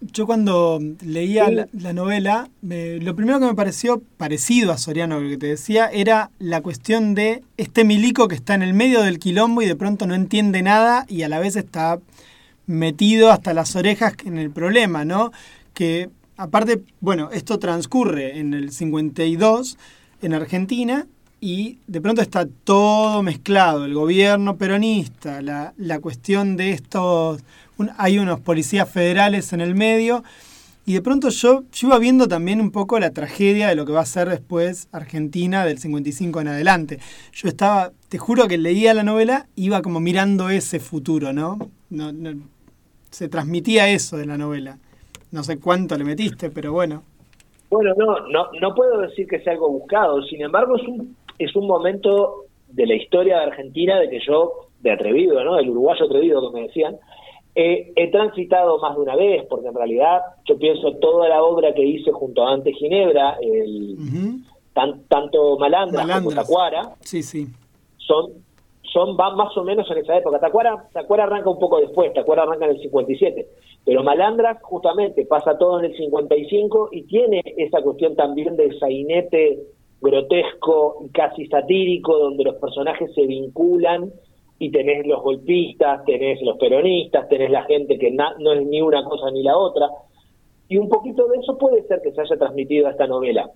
Yo 0.00 0.26
cuando 0.26 0.80
leía 1.00 1.48
la, 1.72 1.92
novela, 1.92 2.48
lo 2.60 3.14
primero 3.14 3.38
que 3.38 3.46
me 3.46 3.54
pareció 3.54 4.02
parecido 4.16 4.72
a 4.72 4.78
Soriano, 4.78 5.20
lo 5.20 5.28
que 5.28 5.36
te 5.36 5.46
decía, 5.46 5.86
era 5.92 6.32
la 6.40 6.60
cuestión 6.60 7.14
de 7.14 7.44
este 7.56 7.84
milico 7.84 8.26
que 8.26 8.34
está 8.34 8.56
en 8.56 8.62
el 8.62 8.74
medio 8.74 9.00
del 9.02 9.20
quilombo 9.20 9.62
y 9.62 9.66
de 9.66 9.76
pronto 9.76 10.08
no 10.08 10.16
entiende 10.16 10.60
nada 10.60 11.06
y 11.08 11.22
a 11.22 11.28
la 11.28 11.38
vez 11.38 11.54
está 11.54 12.00
metido 12.66 13.30
hasta 13.30 13.54
las 13.54 13.76
orejas 13.76 14.14
en 14.24 14.36
el 14.36 14.50
problema, 14.50 15.04
¿no? 15.04 15.30
Que 15.74 16.10
aparte, 16.36 16.82
bueno, 16.98 17.30
esto 17.30 17.60
transcurre 17.60 18.40
en 18.40 18.54
el 18.54 18.72
52 18.72 19.78
en 20.20 20.34
Argentina 20.34 21.06
y 21.40 21.78
de 21.86 22.00
pronto 22.00 22.22
está 22.22 22.46
todo 22.64 23.22
mezclado, 23.22 23.84
el 23.84 23.94
gobierno 23.94 24.56
peronista, 24.56 25.42
la, 25.42 25.72
la 25.76 26.00
cuestión 26.00 26.56
de 26.56 26.72
estos, 26.72 27.42
hay 27.96 28.18
unos 28.18 28.40
policías 28.40 28.90
federales 28.90 29.52
en 29.52 29.60
el 29.60 29.74
medio 29.74 30.24
y 30.84 30.94
de 30.94 31.02
pronto 31.02 31.28
yo, 31.28 31.64
iba 31.82 31.98
viendo 31.98 32.28
también 32.28 32.60
un 32.60 32.70
poco 32.70 32.98
la 32.98 33.10
tragedia 33.10 33.68
de 33.68 33.74
lo 33.74 33.84
que 33.84 33.92
va 33.92 34.00
a 34.00 34.06
ser 34.06 34.28
después 34.28 34.88
Argentina 34.90 35.64
del 35.64 35.78
55 35.78 36.40
en 36.40 36.48
adelante. 36.48 36.98
Yo 37.32 37.48
estaba, 37.48 37.92
te 38.08 38.16
juro 38.16 38.48
que 38.48 38.56
leía 38.56 38.94
la 38.94 39.02
novela, 39.02 39.46
iba 39.54 39.82
como 39.82 40.00
mirando 40.00 40.48
ese 40.48 40.80
futuro, 40.80 41.32
¿no? 41.32 41.58
no, 41.90 42.12
no 42.12 42.32
se 43.10 43.28
transmitía 43.28 43.88
eso 43.88 44.16
de 44.16 44.26
la 44.26 44.38
novela. 44.38 44.78
No 45.30 45.42
sé 45.42 45.60
cuánto 45.60 45.96
le 45.96 46.04
metiste, 46.04 46.50
pero 46.50 46.72
bueno. 46.72 47.02
Bueno, 47.70 47.92
no, 47.98 48.26
no, 48.28 48.48
no 48.58 48.74
puedo 48.74 49.00
decir 49.00 49.26
que 49.26 49.40
sea 49.40 49.52
algo 49.52 49.68
buscado. 49.70 50.22
Sin 50.22 50.40
embargo, 50.40 50.76
es 50.76 50.88
un, 50.88 51.16
es 51.38 51.54
un 51.56 51.66
momento 51.66 52.44
de 52.68 52.86
la 52.86 52.94
historia 52.94 53.38
de 53.38 53.44
Argentina 53.44 53.98
de 53.98 54.10
que 54.10 54.20
yo, 54.26 54.52
de 54.80 54.92
atrevido, 54.92 55.42
¿no? 55.42 55.58
El 55.58 55.70
uruguayo 55.70 56.06
atrevido 56.06 56.50
que 56.50 56.60
me 56.60 56.66
decían, 56.66 56.96
he 57.54 58.08
transitado 58.12 58.78
más 58.78 58.94
de 58.94 59.02
una 59.02 59.16
vez, 59.16 59.44
porque 59.48 59.68
en 59.68 59.74
realidad 59.74 60.20
yo 60.44 60.56
pienso 60.58 60.92
toda 60.96 61.28
la 61.28 61.42
obra 61.42 61.74
que 61.74 61.82
hice 61.84 62.12
junto 62.12 62.46
a 62.46 62.52
Ante 62.52 62.72
Ginebra, 62.72 63.36
el, 63.42 63.96
tanto 65.08 65.58
Malandra 65.58 66.04
como 66.18 66.32
Tacuara, 66.32 66.94
sí, 67.00 67.22
sí. 67.22 67.48
son 67.96 68.46
son 68.92 69.16
van 69.16 69.36
más 69.36 69.54
o 69.56 69.64
menos 69.64 69.90
en 69.90 69.98
esa 69.98 70.16
época. 70.16 70.38
Tacuara, 70.38 70.88
Tacuara 70.92 71.24
arranca 71.24 71.50
un 71.50 71.58
poco 71.58 71.78
después, 71.78 72.12
Tacuara 72.14 72.44
arranca 72.44 72.64
en 72.64 72.70
el 72.72 72.80
57, 72.80 73.46
pero 73.84 74.02
Malandras 74.02 74.62
justamente 74.62 75.26
pasa 75.26 75.58
todo 75.58 75.78
en 75.80 75.86
el 75.86 75.96
55 75.96 76.88
y 76.92 77.02
tiene 77.02 77.42
esa 77.58 77.82
cuestión 77.82 78.16
también 78.16 78.56
del 78.56 78.78
sainete 78.78 79.58
grotesco 80.00 81.04
y 81.04 81.08
casi 81.10 81.46
satírico, 81.46 82.16
donde 82.18 82.44
los 82.44 82.56
personajes 82.56 83.12
se 83.14 83.26
vinculan 83.26 84.12
y 84.58 84.70
tenés 84.70 85.06
los 85.06 85.22
golpistas, 85.22 86.04
tenés 86.04 86.40
los 86.42 86.56
peronistas, 86.56 87.28
tenés 87.28 87.50
la 87.50 87.64
gente 87.64 87.98
que 87.98 88.10
no 88.10 88.52
es 88.52 88.66
ni 88.66 88.80
una 88.80 89.04
cosa 89.04 89.30
ni 89.30 89.42
la 89.42 89.56
otra. 89.56 89.88
Y 90.68 90.76
un 90.76 90.88
poquito 90.88 91.26
de 91.28 91.38
eso 91.38 91.56
puede 91.56 91.82
ser 91.84 92.00
que 92.02 92.12
se 92.12 92.20
haya 92.20 92.36
transmitido 92.36 92.86
a 92.86 92.90
esta 92.90 93.06
novela. 93.06 93.50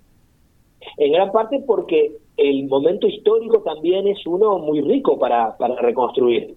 En 0.97 1.11
gran 1.11 1.31
parte 1.31 1.63
porque 1.65 2.17
el 2.37 2.65
momento 2.67 3.07
histórico 3.07 3.61
también 3.61 4.07
es 4.07 4.25
uno 4.25 4.57
muy 4.59 4.81
rico 4.81 5.17
para, 5.19 5.55
para 5.57 5.75
reconstruir. 5.75 6.55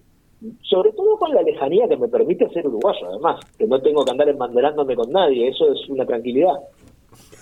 Sobre 0.63 0.91
todo 0.91 1.17
con 1.17 1.33
la 1.33 1.41
lejanía 1.41 1.87
que 1.87 1.97
me 1.97 2.07
permite 2.07 2.47
ser 2.49 2.67
uruguayo, 2.67 3.07
además, 3.09 3.39
que 3.57 3.65
no 3.65 3.81
tengo 3.81 4.05
que 4.05 4.11
andar 4.11 4.29
embanderándome 4.29 4.95
con 4.95 5.11
nadie, 5.11 5.47
eso 5.47 5.71
es 5.71 5.89
una 5.89 6.05
tranquilidad. 6.05 6.55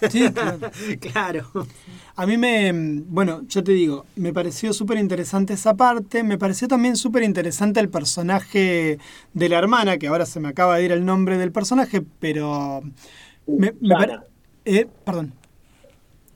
Sí, 0.10 0.26
claro. 1.00 1.46
A 2.16 2.26
mí 2.26 2.38
me, 2.38 2.72
bueno, 2.74 3.42
yo 3.48 3.64
te 3.64 3.72
digo, 3.72 4.06
me 4.16 4.34
pareció 4.34 4.74
súper 4.74 4.98
interesante 4.98 5.54
esa 5.54 5.76
parte, 5.76 6.24
me 6.24 6.38
pareció 6.38 6.68
también 6.68 6.96
súper 6.96 7.24
interesante 7.24 7.80
el 7.80 7.90
personaje 7.90 9.00
de 9.34 9.50
la 9.50 9.58
hermana, 9.58 9.98
que 9.98 10.08
ahora 10.08 10.26
se 10.26 10.40
me 10.40 10.50
acaba 10.50 10.78
de 10.78 10.86
ir 10.86 10.92
el 10.92 11.06
nombre 11.06 11.38
del 11.38 11.52
personaje, 11.52 12.04
pero... 12.20 12.84
Me, 13.48 13.74
eh, 14.66 14.88
perdón. 15.06 15.34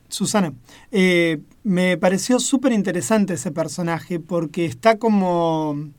Susana, 0.08 0.52
eh, 0.90 1.40
me 1.62 1.96
pareció 1.96 2.40
súper 2.40 2.72
interesante 2.72 3.34
ese 3.34 3.52
personaje 3.52 4.18
porque 4.18 4.64
está 4.64 4.98
como 4.98 5.90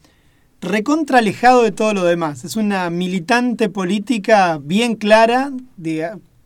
recontra 0.59 1.19
alejado 1.19 1.63
de 1.63 1.71
todo 1.71 1.93
lo 1.93 2.03
demás. 2.03 2.43
Es 2.43 2.55
una 2.55 2.89
militante 2.89 3.69
política 3.69 4.59
bien 4.61 4.95
clara. 4.95 5.51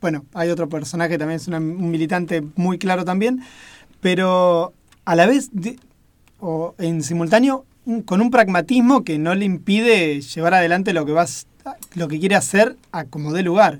Bueno, 0.06 0.24
hay 0.36 0.52
otro 0.52 0.70
personaje 0.70 1.14
que 1.14 1.18
también 1.18 1.38
es 1.38 1.48
un 1.48 1.90
militante 1.90 2.44
muy 2.56 2.78
claro 2.78 3.06
también, 3.06 3.40
pero 4.02 4.72
a 5.04 5.16
la 5.16 5.26
vez, 5.26 5.50
o 6.40 6.76
en 6.78 7.02
simultáneo, 7.02 7.66
con 8.06 8.22
un 8.22 8.30
pragmatismo 8.30 9.04
que 9.04 9.18
no 9.18 9.34
le 9.34 9.46
impide 9.46 10.22
llevar 10.22 10.54
adelante 10.54 10.94
lo 10.94 11.08
que, 11.08 11.12
vas, 11.12 11.48
lo 11.96 12.08
que 12.08 12.20
quiere 12.20 12.36
hacer 12.36 12.76
a 12.92 13.06
como 13.06 13.34
dé 13.34 13.42
lugar. 13.42 13.80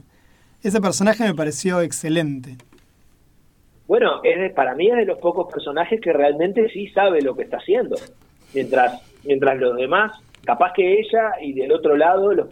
Ese 0.63 0.82
personaje 0.82 1.24
me 1.24 1.36
pareció 1.36 1.82
excelente. 1.82 2.55
Bueno, 3.88 4.24
es 4.24 4.51
para 4.53 4.74
mí 4.74 4.89
es 4.89 4.96
de 4.96 5.05
los 5.05 5.20
pocos 5.20 5.53
personajes 5.53 6.01
que 6.01 6.12
realmente 6.12 6.72
sí 6.72 6.88
sabe 6.88 7.22
lo 7.22 7.36
que 7.36 7.44
está 7.44 7.58
haciendo. 7.58 7.98
Mientras, 8.51 9.00
mientras 9.24 9.60
los 9.60 9.77
demás, 9.77 10.12
capaz 10.44 10.74
que 10.74 11.01
ella 11.01 11.34
y 11.39 11.53
del 11.53 11.72
otro 11.72 11.96
lado, 11.96 12.34
los 12.34 12.48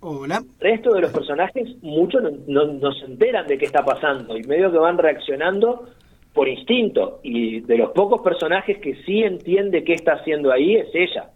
Hola. 0.00 0.42
El 0.60 0.72
resto 0.72 0.94
de 0.94 1.02
los 1.02 1.12
personajes, 1.12 1.68
muchos 1.82 2.22
no, 2.46 2.64
no, 2.66 2.92
se 2.92 3.04
enteran 3.04 3.46
de 3.46 3.58
qué 3.58 3.66
está 3.66 3.84
pasando 3.84 4.36
y 4.36 4.42
medio 4.44 4.72
que 4.72 4.78
van 4.78 4.96
reaccionando 4.96 5.88
por 6.32 6.48
instinto. 6.48 7.20
Y 7.22 7.60
de 7.60 7.76
los 7.76 7.90
pocos 7.90 8.22
personajes 8.22 8.78
que 8.78 8.96
sí 9.04 9.22
entiende 9.22 9.84
qué 9.84 9.94
está 9.94 10.14
haciendo 10.14 10.50
ahí 10.52 10.76
es 10.76 10.88
ella. 10.94 11.30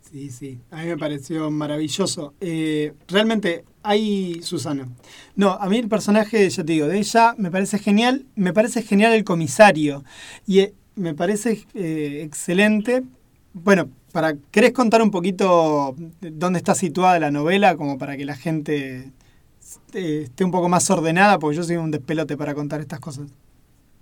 Sí, 0.00 0.30
sí, 0.30 0.58
a 0.70 0.82
mí 0.82 0.88
me 0.88 0.98
pareció 0.98 1.50
maravilloso. 1.50 2.34
Eh, 2.40 2.92
realmente, 3.08 3.64
hay 3.82 4.42
Susana. 4.42 4.88
No, 5.36 5.52
a 5.52 5.68
mí 5.68 5.78
el 5.78 5.88
personaje, 5.88 6.48
ya 6.48 6.64
te 6.64 6.72
digo, 6.72 6.86
de 6.86 6.98
ella 6.98 7.34
me 7.38 7.50
parece 7.50 7.78
genial, 7.78 8.26
me 8.36 8.52
parece 8.52 8.82
genial 8.82 9.12
el 9.12 9.24
comisario 9.24 10.04
y 10.46 10.60
eh, 10.60 10.74
me 10.96 11.14
parece 11.14 11.64
eh, 11.74 12.22
excelente. 12.24 13.02
Bueno, 13.54 13.90
para 14.12 14.34
¿querés 14.50 14.72
contar 14.72 15.02
un 15.02 15.10
poquito 15.10 15.94
dónde 16.20 16.58
está 16.58 16.74
situada 16.74 17.18
la 17.18 17.30
novela 17.30 17.76
como 17.76 17.98
para 17.98 18.16
que 18.16 18.24
la 18.24 18.34
gente 18.34 19.10
esté 19.92 20.44
un 20.44 20.50
poco 20.50 20.68
más 20.68 20.90
ordenada? 20.90 21.38
Porque 21.38 21.56
yo 21.56 21.62
soy 21.62 21.76
un 21.76 21.90
despelote 21.90 22.36
para 22.36 22.54
contar 22.54 22.80
estas 22.80 23.00
cosas. 23.00 23.32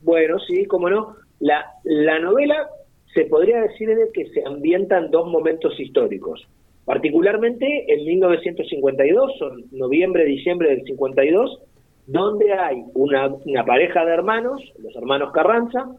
Bueno, 0.03 0.39
sí, 0.47 0.65
cómo 0.67 0.89
no. 0.89 1.17
La, 1.41 1.65
la 1.85 2.19
novela 2.21 2.69
se 3.15 3.25
podría 3.25 3.61
decir 3.63 3.89
que 4.15 4.27
se 4.31 4.45
ambientan 4.47 5.11
dos 5.11 5.29
momentos 5.29 5.79
históricos. 5.79 6.47
Particularmente 6.85 7.93
en 7.93 8.05
1952, 8.05 9.39
son 9.39 9.65
noviembre, 9.73 10.25
diciembre 10.25 10.71
del 10.71 10.85
52, 10.85 11.61
donde 12.07 12.53
hay 12.53 12.83
una, 12.95 13.29
una 13.29 13.65
pareja 13.65 14.05
de 14.05 14.13
hermanos, 14.13 14.63
los 14.79 14.95
hermanos 14.97 15.33
Carranza, 15.33 15.91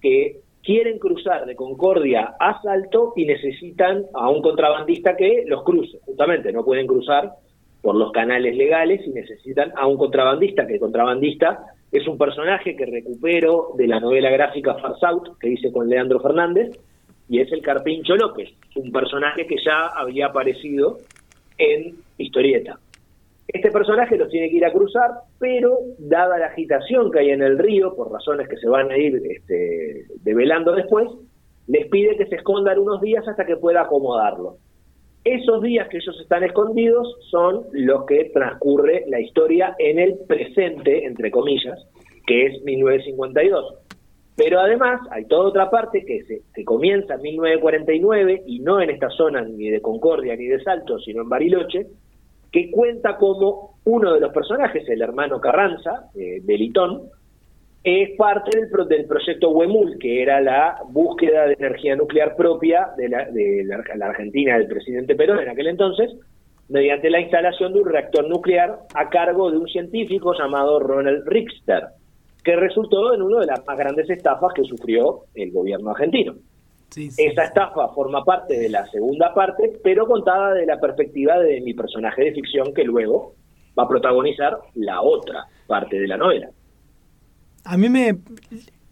que 0.00 0.40
quieren 0.66 0.98
cruzar 0.98 1.46
de 1.46 1.54
Concordia 1.54 2.34
a 2.40 2.60
Salto 2.60 3.12
y 3.14 3.24
necesitan 3.24 4.04
a 4.12 4.28
un 4.28 4.42
contrabandista 4.42 5.16
que 5.16 5.44
los 5.46 5.62
cruce. 5.62 6.00
Justamente 6.04 6.52
no 6.52 6.64
pueden 6.64 6.88
cruzar 6.88 7.34
por 7.80 7.94
los 7.94 8.10
canales 8.10 8.56
legales 8.56 9.00
y 9.06 9.10
necesitan 9.10 9.72
a 9.76 9.86
un 9.86 9.96
contrabandista, 9.96 10.66
que 10.66 10.74
el 10.74 10.80
contrabandista 10.80 11.66
es 11.92 12.04
un 12.08 12.18
personaje 12.18 12.74
que 12.74 12.84
recupero 12.84 13.68
de 13.78 13.86
la 13.86 14.00
novela 14.00 14.28
gráfica 14.28 14.74
Far 14.74 14.98
South, 14.98 15.36
que 15.38 15.50
hice 15.50 15.70
con 15.70 15.88
Leandro 15.88 16.18
Fernández, 16.18 16.76
y 17.28 17.40
es 17.40 17.52
el 17.52 17.62
Carpincho 17.62 18.16
López, 18.16 18.50
un 18.74 18.90
personaje 18.90 19.46
que 19.46 19.56
ya 19.64 19.86
había 19.86 20.26
aparecido 20.26 20.98
en 21.58 21.94
historieta. 22.18 22.80
Este 23.48 23.70
personaje 23.70 24.16
los 24.16 24.28
tiene 24.28 24.50
que 24.50 24.56
ir 24.56 24.64
a 24.64 24.72
cruzar, 24.72 25.10
pero 25.38 25.78
dada 25.98 26.38
la 26.38 26.46
agitación 26.46 27.10
que 27.10 27.20
hay 27.20 27.30
en 27.30 27.42
el 27.42 27.58
río, 27.58 27.94
por 27.94 28.10
razones 28.10 28.48
que 28.48 28.56
se 28.56 28.68
van 28.68 28.90
a 28.90 28.98
ir 28.98 29.22
este, 29.24 30.06
develando 30.22 30.72
después, 30.72 31.08
les 31.68 31.86
pide 31.88 32.16
que 32.16 32.26
se 32.26 32.36
escondan 32.36 32.78
unos 32.78 33.00
días 33.00 33.26
hasta 33.26 33.46
que 33.46 33.56
pueda 33.56 33.82
acomodarlo. 33.82 34.56
Esos 35.24 35.60
días 35.62 35.88
que 35.88 35.96
ellos 35.96 36.16
están 36.20 36.44
escondidos 36.44 37.16
son 37.30 37.64
los 37.72 38.06
que 38.06 38.30
transcurre 38.32 39.04
la 39.08 39.20
historia 39.20 39.74
en 39.78 39.98
el 39.98 40.18
presente, 40.26 41.04
entre 41.04 41.30
comillas, 41.32 41.84
que 42.26 42.46
es 42.46 42.62
1952. 42.62 43.74
Pero 44.36 44.60
además 44.60 45.00
hay 45.10 45.24
toda 45.24 45.48
otra 45.48 45.70
parte 45.70 46.04
que 46.04 46.22
se, 46.54 46.64
comienza 46.64 47.14
en 47.14 47.22
1949 47.22 48.42
y 48.46 48.60
no 48.60 48.80
en 48.80 48.90
esta 48.90 49.08
zona 49.10 49.42
ni 49.42 49.70
de 49.70 49.80
Concordia 49.80 50.36
ni 50.36 50.46
de 50.46 50.62
Salto, 50.62 50.98
sino 50.98 51.22
en 51.22 51.28
Bariloche, 51.28 51.86
que 52.56 52.70
cuenta 52.70 53.18
como 53.18 53.74
uno 53.84 54.14
de 54.14 54.20
los 54.20 54.32
personajes, 54.32 54.88
el 54.88 55.02
hermano 55.02 55.38
Carranza, 55.38 56.08
eh, 56.14 56.40
de 56.42 56.56
Litón, 56.56 57.02
es 57.84 58.16
parte 58.16 58.58
del, 58.58 58.88
del 58.88 59.04
proyecto 59.04 59.50
Huemul, 59.50 59.98
que 59.98 60.22
era 60.22 60.40
la 60.40 60.78
búsqueda 60.88 61.48
de 61.48 61.52
energía 61.52 61.94
nuclear 61.96 62.34
propia 62.34 62.92
de, 62.96 63.10
la, 63.10 63.26
de 63.26 63.62
la, 63.94 64.06
Argentina 64.06 64.56
del 64.56 64.68
presidente 64.68 65.14
Perón 65.14 65.40
en 65.40 65.50
aquel 65.50 65.66
entonces, 65.66 66.10
mediante 66.70 67.10
la 67.10 67.20
instalación 67.20 67.74
de 67.74 67.80
un 67.80 67.90
reactor 67.90 68.26
nuclear 68.26 68.78
a 68.94 69.10
cargo 69.10 69.50
de 69.50 69.58
un 69.58 69.68
científico 69.68 70.32
llamado 70.32 70.80
Ronald 70.80 71.28
Richter, 71.28 71.88
que 72.42 72.56
resultó 72.56 73.12
en 73.12 73.20
una 73.20 73.40
de 73.40 73.46
las 73.48 73.66
más 73.66 73.76
grandes 73.76 74.08
estafas 74.08 74.54
que 74.54 74.64
sufrió 74.64 75.24
el 75.34 75.52
gobierno 75.52 75.90
argentino. 75.90 76.36
Esa 76.94 77.44
estafa 77.44 77.88
forma 77.88 78.24
parte 78.24 78.58
de 78.58 78.68
la 78.68 78.86
segunda 78.86 79.34
parte, 79.34 79.78
pero 79.82 80.06
contada 80.06 80.54
de 80.54 80.66
la 80.66 80.80
perspectiva 80.80 81.38
de 81.38 81.60
mi 81.60 81.74
personaje 81.74 82.24
de 82.24 82.32
ficción 82.32 82.72
que 82.72 82.84
luego 82.84 83.34
va 83.78 83.84
a 83.84 83.88
protagonizar 83.88 84.58
la 84.74 85.02
otra 85.02 85.46
parte 85.66 85.98
de 85.98 86.08
la 86.08 86.16
novela. 86.16 86.50
A 87.64 87.76
mí 87.76 87.88
me... 87.88 88.18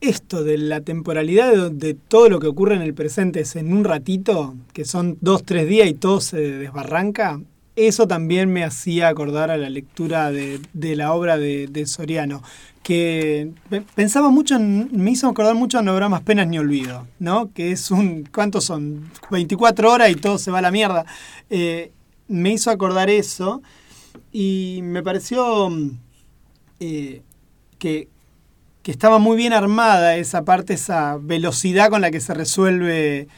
Esto 0.00 0.44
de 0.44 0.58
la 0.58 0.82
temporalidad 0.82 1.70
de, 1.70 1.94
todo 1.94 2.28
lo 2.28 2.38
que 2.38 2.46
ocurre 2.46 2.74
en 2.74 2.82
el 2.82 2.92
presente 2.92 3.40
es 3.40 3.56
en 3.56 3.72
un 3.72 3.84
ratito, 3.84 4.54
que 4.74 4.84
son 4.84 5.16
dos, 5.22 5.44
tres 5.44 5.66
días 5.66 5.88
y 5.88 5.94
todo 5.94 6.20
se 6.20 6.36
desbarranca, 6.36 7.40
eso 7.76 8.06
también 8.06 8.52
me 8.52 8.64
hacía 8.64 9.08
acordar 9.08 9.50
a 9.50 9.56
la 9.56 9.68
lectura 9.68 10.30
de, 10.30 10.60
la 10.96 11.12
obra 11.12 11.36
de, 11.36 11.86
Soriano, 11.86 12.42
que 12.82 13.50
pensaba 13.94 14.30
mucho, 14.30 14.56
en, 14.56 14.90
me 14.92 15.10
hizo 15.10 15.28
acordar 15.28 15.54
mucho 15.54 15.78
a 15.78 15.82
No 15.82 15.92
habrá 15.92 16.08
más 16.08 16.22
penas 16.22 16.46
ni 16.46 16.58
olvido, 16.58 17.06
¿no? 17.18 17.52
Que 17.52 17.72
es 17.72 17.90
un, 17.90 18.28
¿cuántos 18.32 18.64
son? 18.64 19.10
24 19.30 19.90
horas 19.90 20.10
y 20.10 20.14
todo 20.14 20.38
se 20.38 20.50
va 20.50 20.58
a 20.58 20.62
la 20.62 20.70
mierda. 20.70 21.04
Eh, 21.50 21.92
me 22.28 22.52
hizo 22.52 22.70
acordar 22.70 23.10
eso 23.10 23.62
y 24.30 24.80
me 24.82 25.02
pareció 25.02 25.70
eh, 26.78 27.22
que, 27.78 28.08
que 28.82 28.90
estaba 28.90 29.18
muy 29.18 29.36
bien 29.36 29.52
armada 29.52 30.16
esa 30.16 30.44
parte, 30.44 30.74
esa 30.74 31.16
velocidad 31.20 31.90
con 31.90 32.02
la 32.02 32.10
que 32.10 32.20
se 32.20 32.34
resuelve 32.34 33.28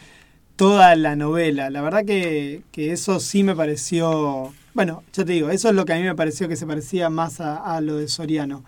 toda 0.56 0.96
la 0.96 1.16
novela. 1.16 1.70
La 1.70 1.82
verdad 1.82 2.04
que, 2.04 2.62
eso 2.74 3.20
sí 3.20 3.44
me 3.44 3.54
pareció, 3.54 4.52
bueno, 4.74 5.02
ya 5.12 5.24
te 5.24 5.32
digo, 5.32 5.50
eso 5.50 5.68
es 5.68 5.74
lo 5.74 5.84
que 5.84 5.92
a 5.92 5.96
mí 5.96 6.02
me 6.02 6.14
pareció 6.14 6.48
que 6.48 6.56
se 6.56 6.66
parecía 6.66 7.10
más 7.10 7.40
a, 7.40 7.80
lo 7.80 7.96
de 7.96 8.08
Soriano. 8.08 8.64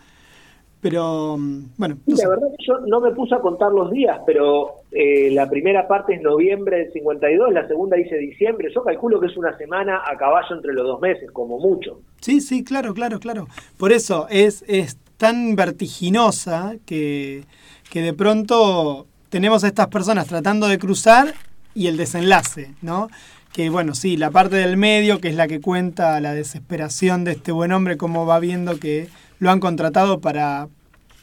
Pero, 0.80 1.37
mm, 1.37 1.71
bueno. 1.76 1.99
la 2.07 2.28
verdad 2.28 2.47
que 2.57 2.64
yo 2.64 2.78
no 2.87 3.00
me 3.00 3.11
puse 3.11 3.35
a 3.35 3.40
contar 3.40 3.73
los 3.73 3.90
días, 3.90 4.21
pero 4.25 4.83
eh, 4.92 5.28
la 5.33 5.50
primera 5.50 5.88
parte 5.88 6.14
es 6.14 6.23
noviembre 6.23 6.78
del 6.78 6.92
52, 6.92 7.52
la 7.52 7.66
segunda 7.66 7.97
dice 7.97 8.16
diciembre. 8.16 8.68
Yo 8.73 8.85
calculo 8.85 9.18
que 9.18 9.26
es 9.26 9.37
una 9.37 9.57
semana 9.59 10.02
a 10.07 10.16
caballo 10.16 10.54
entre 10.54 10.73
los 10.75 10.87
dos 10.87 11.00
meses, 11.00 11.33
como 11.33 11.59
mucho. 11.59 12.00
Sí, 12.21 12.40
sí, 12.40 12.62
claro, 12.62 12.95
claro, 12.95 13.18
claro. 13.18 13.49
Por 13.76 13.90
eso 13.90 14.28
es, 14.30 14.64
es 14.68 14.99
tan 15.16 15.57
vertiginosa 15.57 16.76
que, 16.87 17.42
que 17.90 18.00
de 18.00 18.12
pronto 18.12 19.09
tenemos 19.30 19.64
a 19.64 19.66
estas 19.66 19.88
personas 19.88 20.28
tratando 20.28 20.68
de 20.68 20.78
cruzar 20.78 21.35
y 21.78 21.87
el 21.87 21.97
desenlace, 21.97 22.75
¿no? 22.82 23.08
Que 23.52 23.70
bueno, 23.70 23.94
sí, 23.94 24.16
la 24.16 24.32
parte 24.32 24.56
del 24.56 24.76
medio, 24.76 25.20
que 25.20 25.28
es 25.28 25.37
la 25.37 25.46
que 25.46 25.61
cuenta 25.61 26.20
la 26.20 26.35
desesperación 26.35 27.22
de 27.22 27.33
este 27.33 27.53
buen 27.53 27.70
hombre, 27.70 27.96
cómo 27.96 28.26
va 28.26 28.40
viendo 28.40 28.81
que 28.81 29.09
lo 29.38 29.53
han 29.53 29.61
contratado 29.61 30.20
para, 30.20 30.66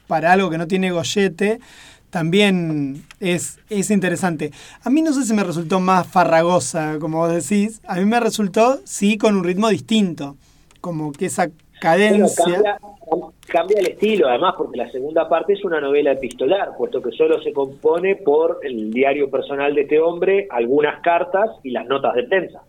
para 0.07 0.31
algo 0.31 0.49
que 0.49 0.57
no 0.57 0.65
tiene 0.65 0.91
gollete, 0.91 1.59
también 2.09 3.03
es, 3.19 3.59
es 3.69 3.91
interesante. 3.91 4.53
A 4.81 4.89
mí 4.89 5.01
no 5.01 5.11
sé 5.11 5.25
si 5.25 5.33
me 5.33 5.43
resultó 5.43 5.81
más 5.81 6.07
farragosa, 6.07 6.99
como 6.99 7.17
vos 7.17 7.33
decís, 7.33 7.81
a 7.85 7.95
mí 7.95 8.05
me 8.05 8.21
resultó, 8.21 8.79
sí, 8.85 9.17
con 9.17 9.35
un 9.35 9.43
ritmo 9.43 9.67
distinto, 9.67 10.37
como 10.79 11.11
que 11.11 11.25
esa 11.25 11.49
cadencia 11.79 12.77
cambia 13.47 13.79
el 13.79 13.87
estilo, 13.87 14.27
además, 14.27 14.55
porque 14.57 14.77
la 14.77 14.91
segunda 14.91 15.29
parte 15.29 15.53
es 15.53 15.63
una 15.63 15.79
novela 15.79 16.13
epistolar, 16.13 16.71
puesto 16.77 17.01
que 17.01 17.11
solo 17.11 17.41
se 17.41 17.53
compone 17.53 18.15
por 18.15 18.59
el 18.63 18.91
diario 18.91 19.29
personal 19.29 19.75
de 19.75 19.81
este 19.81 19.99
hombre, 19.99 20.47
algunas 20.49 21.01
cartas 21.01 21.51
y 21.63 21.71
las 21.71 21.85
notas 21.85 22.15
de 22.15 22.23
prensa, 22.23 22.61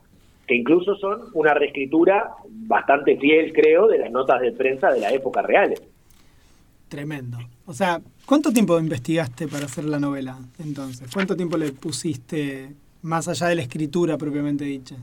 que 0.46 0.54
incluso 0.54 0.96
son 0.96 1.22
una 1.34 1.54
reescritura 1.54 2.34
bastante 2.48 3.16
fiel, 3.16 3.52
creo, 3.52 3.88
de 3.88 3.98
las 3.98 4.10
notas 4.10 4.40
de 4.40 4.52
prensa 4.52 4.90
de 4.90 5.00
la 5.00 5.10
época 5.10 5.42
real. 5.42 5.74
Tremendo. 6.88 7.38
O 7.66 7.72
sea, 7.72 8.00
¿cuánto 8.26 8.52
tiempo 8.52 8.78
investigaste 8.78 9.48
para 9.48 9.64
hacer 9.64 9.84
la 9.84 9.98
novela 9.98 10.38
entonces? 10.58 11.10
¿Cuánto 11.12 11.36
tiempo 11.36 11.56
le 11.56 11.72
pusiste 11.72 12.74
más 13.02 13.26
allá 13.26 13.48
de 13.48 13.56
la 13.56 13.62
escritura 13.62 14.16
propiamente 14.16 14.64
dicha? 14.64 14.96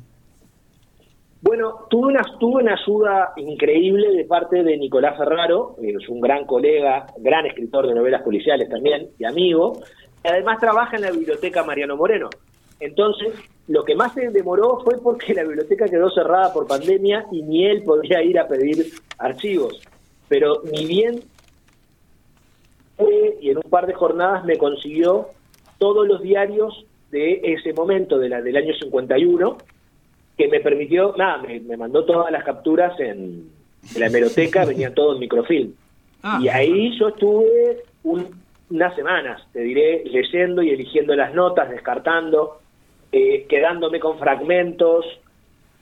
Bueno, 1.53 1.85
tuve 1.87 2.07
una, 2.07 2.23
tuve 2.39 2.63
una 2.63 2.73
ayuda 2.73 3.31
increíble 3.37 4.09
de 4.11 4.25
parte 4.25 4.63
de 4.63 4.75
Nicolás 4.75 5.15
Ferraro, 5.15 5.75
que 5.79 5.91
es 5.91 6.09
un 6.09 6.19
gran 6.19 6.45
colega, 6.45 7.05
gran 7.17 7.45
escritor 7.45 7.85
de 7.85 7.93
novelas 7.93 8.23
policiales 8.23 8.67
también 8.69 9.09
y 9.19 9.23
amigo, 9.23 9.83
y 10.23 10.29
además 10.29 10.59
trabaja 10.59 10.95
en 10.95 11.03
la 11.03 11.11
biblioteca 11.11 11.63
Mariano 11.63 11.95
Moreno. 11.95 12.31
Entonces, 12.79 13.35
lo 13.67 13.83
que 13.83 13.93
más 13.93 14.15
se 14.15 14.31
demoró 14.31 14.79
fue 14.83 14.95
porque 14.99 15.35
la 15.35 15.43
biblioteca 15.43 15.85
quedó 15.85 16.09
cerrada 16.09 16.51
por 16.51 16.65
pandemia 16.65 17.27
y 17.31 17.43
ni 17.43 17.67
él 17.67 17.83
podía 17.83 18.23
ir 18.23 18.39
a 18.39 18.47
pedir 18.47 18.87
archivos. 19.19 19.79
Pero 20.27 20.63
ni 20.71 20.87
bien 20.87 21.19
fue 22.97 23.37
y 23.41 23.51
en 23.51 23.57
un 23.57 23.69
par 23.69 23.85
de 23.85 23.93
jornadas 23.93 24.43
me 24.43 24.57
consiguió 24.57 25.27
todos 25.77 26.07
los 26.07 26.19
diarios 26.23 26.87
de 27.11 27.41
ese 27.43 27.73
momento, 27.73 28.17
de 28.17 28.29
la, 28.29 28.41
del 28.41 28.57
año 28.57 28.73
51, 28.73 29.55
que 30.37 30.47
me 30.47 30.59
permitió, 30.59 31.13
nada, 31.17 31.43
me, 31.43 31.77
mandó 31.77 32.05
todas 32.05 32.31
las 32.31 32.43
capturas 32.43 32.99
en, 32.99 33.49
la 33.97 34.07
hemeroteca, 34.07 34.65
venía 34.67 34.93
todo 34.93 35.13
en 35.13 35.19
microfilm. 35.19 35.73
Ah. 36.25 36.39
y 36.41 36.47
ahí 36.47 36.97
yo 36.97 37.09
estuve 37.09 37.83
unas 38.03 38.95
semanas, 38.95 39.41
te 39.51 39.59
diré, 39.59 40.03
leyendo 40.05 40.63
y 40.63 40.69
eligiendo 40.69 41.13
las 41.15 41.33
notas, 41.33 41.69
descartando, 41.69 42.61
eh, 43.11 43.45
quedándome 43.49 43.99
con 43.99 44.17
fragmentos. 44.17 45.05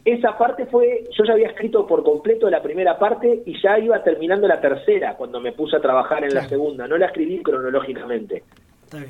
Esa 0.03 0.35
parte 0.39 0.65
fue, 0.65 1.03
yo 1.15 1.23
ya 1.25 1.33
había 1.33 1.49
escrito 1.49 1.85
por 1.85 2.03
completo 2.03 2.49
la 2.49 2.63
primera 2.63 2.97
parte 2.97 3.43
y 3.45 3.61
ya 3.61 3.77
iba 3.77 4.03
terminando 4.03 4.47
la 4.47 4.59
tercera 4.59 5.15
cuando 5.15 5.39
me 5.39 5.51
puse 5.51 5.77
a 5.77 5.79
trabajar 5.79 6.23
en 6.23 6.33
la 6.33 6.47
segunda, 6.49 6.87
no 6.87 6.97
la 6.97 7.05
escribí 7.05 7.43
cronológicamente. 7.43 8.43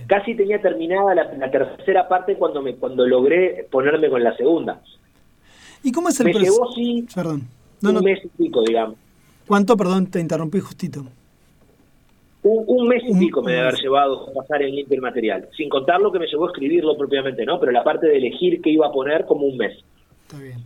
Casi 0.06 0.36
tenía 0.36 0.62
terminada 0.62 1.16
la, 1.16 1.24
la, 1.34 1.50
tercera 1.50 2.08
parte 2.08 2.36
cuando 2.36 2.62
me 2.62 2.76
cuando 2.76 3.08
logré 3.08 3.66
ponerme 3.72 4.10
con 4.10 4.24
la 4.24 4.36
segunda. 4.36 4.80
¿Y 5.84 5.92
cómo 5.92 6.10
es 6.10 6.20
el 6.20 6.28
Me 6.28 6.34
llevó, 6.34 6.72
sí, 6.74 7.06
perdón. 7.14 7.48
un 7.82 8.04
mes 8.04 8.20
y 8.24 8.28
pico, 8.28 8.64
digamos. 8.64 8.96
¿Cuánto, 9.48 9.76
perdón, 9.76 10.08
te 10.08 10.20
interrumpí 10.20 10.60
justito? 10.60 11.06
Un, 12.44 12.88
mes 12.88 13.04
y 13.06 13.14
pico 13.20 13.44
me 13.44 13.52
debe 13.52 13.68
haber 13.68 13.80
llevado 13.80 14.34
pasar 14.34 14.64
en 14.64 14.76
limpio 14.76 14.96
el 14.96 15.02
material, 15.02 15.48
sin 15.56 15.70
contar 15.70 16.02
lo 16.02 16.12
que 16.12 16.18
me 16.18 16.26
llevó 16.26 16.46
a 16.46 16.48
escribirlo 16.48 16.98
propiamente, 16.98 17.46
¿no? 17.46 17.60
Pero 17.60 17.72
la 17.72 17.84
parte 17.84 18.08
de 18.08 18.18
elegir 18.18 18.62
qué 18.62 18.72
iba 18.72 18.88
a 18.88 18.92
poner 18.92 19.26
como 19.26 19.46
un 19.46 19.58
mes. 19.58 19.78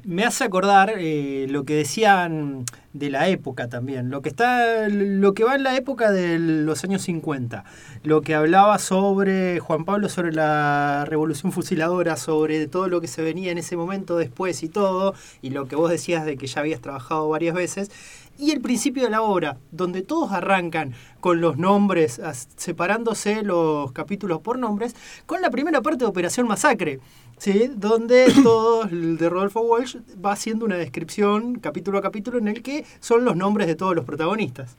Me 0.03 0.23
hace 0.23 0.43
acordar 0.43 0.93
eh, 0.97 1.47
lo 1.49 1.65
que 1.65 1.75
decían 1.75 2.65
de 2.93 3.09
la 3.09 3.27
época 3.27 3.67
también, 3.67 4.09
lo 4.09 4.21
que 4.21 4.29
está, 4.29 4.87
lo 4.87 5.33
que 5.33 5.43
va 5.43 5.55
en 5.55 5.63
la 5.63 5.75
época 5.75 6.11
de 6.11 6.39
los 6.39 6.83
años 6.83 7.01
50, 7.01 7.65
lo 8.03 8.21
que 8.21 8.35
hablaba 8.35 8.79
sobre 8.79 9.59
Juan 9.59 9.83
Pablo, 9.83 10.07
sobre 10.07 10.31
la 10.31 11.03
revolución 11.05 11.51
fusiladora, 11.51 12.15
sobre 12.15 12.67
todo 12.67 12.87
lo 12.87 13.01
que 13.01 13.07
se 13.07 13.21
venía 13.21 13.51
en 13.51 13.57
ese 13.57 13.75
momento 13.75 14.17
después 14.17 14.63
y 14.63 14.69
todo, 14.69 15.13
y 15.41 15.49
lo 15.49 15.67
que 15.67 15.75
vos 15.75 15.89
decías 15.89 16.25
de 16.25 16.37
que 16.37 16.47
ya 16.47 16.61
habías 16.61 16.79
trabajado 16.79 17.27
varias 17.27 17.55
veces 17.55 17.91
y 18.37 18.51
el 18.51 18.61
principio 18.61 19.03
de 19.03 19.09
la 19.09 19.21
obra, 19.21 19.57
donde 19.71 20.01
todos 20.01 20.31
arrancan 20.31 20.93
con 21.19 21.41
los 21.41 21.57
nombres, 21.57 22.21
separándose 22.57 23.43
los 23.43 23.91
capítulos 23.93 24.41
por 24.41 24.59
nombres, 24.59 24.95
con 25.25 25.41
la 25.41 25.49
primera 25.49 25.81
parte 25.81 25.99
de 25.99 26.05
Operación 26.05 26.47
Masacre, 26.47 26.99
¿sí? 27.37 27.69
donde 27.75 28.31
todo 28.43 28.83
el 28.83 29.17
de 29.17 29.29
Rodolfo 29.29 29.61
Walsh 29.61 29.97
va 30.23 30.31
haciendo 30.31 30.65
una 30.65 30.77
descripción 30.77 31.59
capítulo 31.59 31.97
a 31.97 32.01
capítulo 32.01 32.37
en 32.37 32.47
el 32.47 32.61
que 32.61 32.85
son 32.99 33.25
los 33.25 33.35
nombres 33.35 33.67
de 33.67 33.75
todos 33.75 33.95
los 33.95 34.05
protagonistas. 34.05 34.77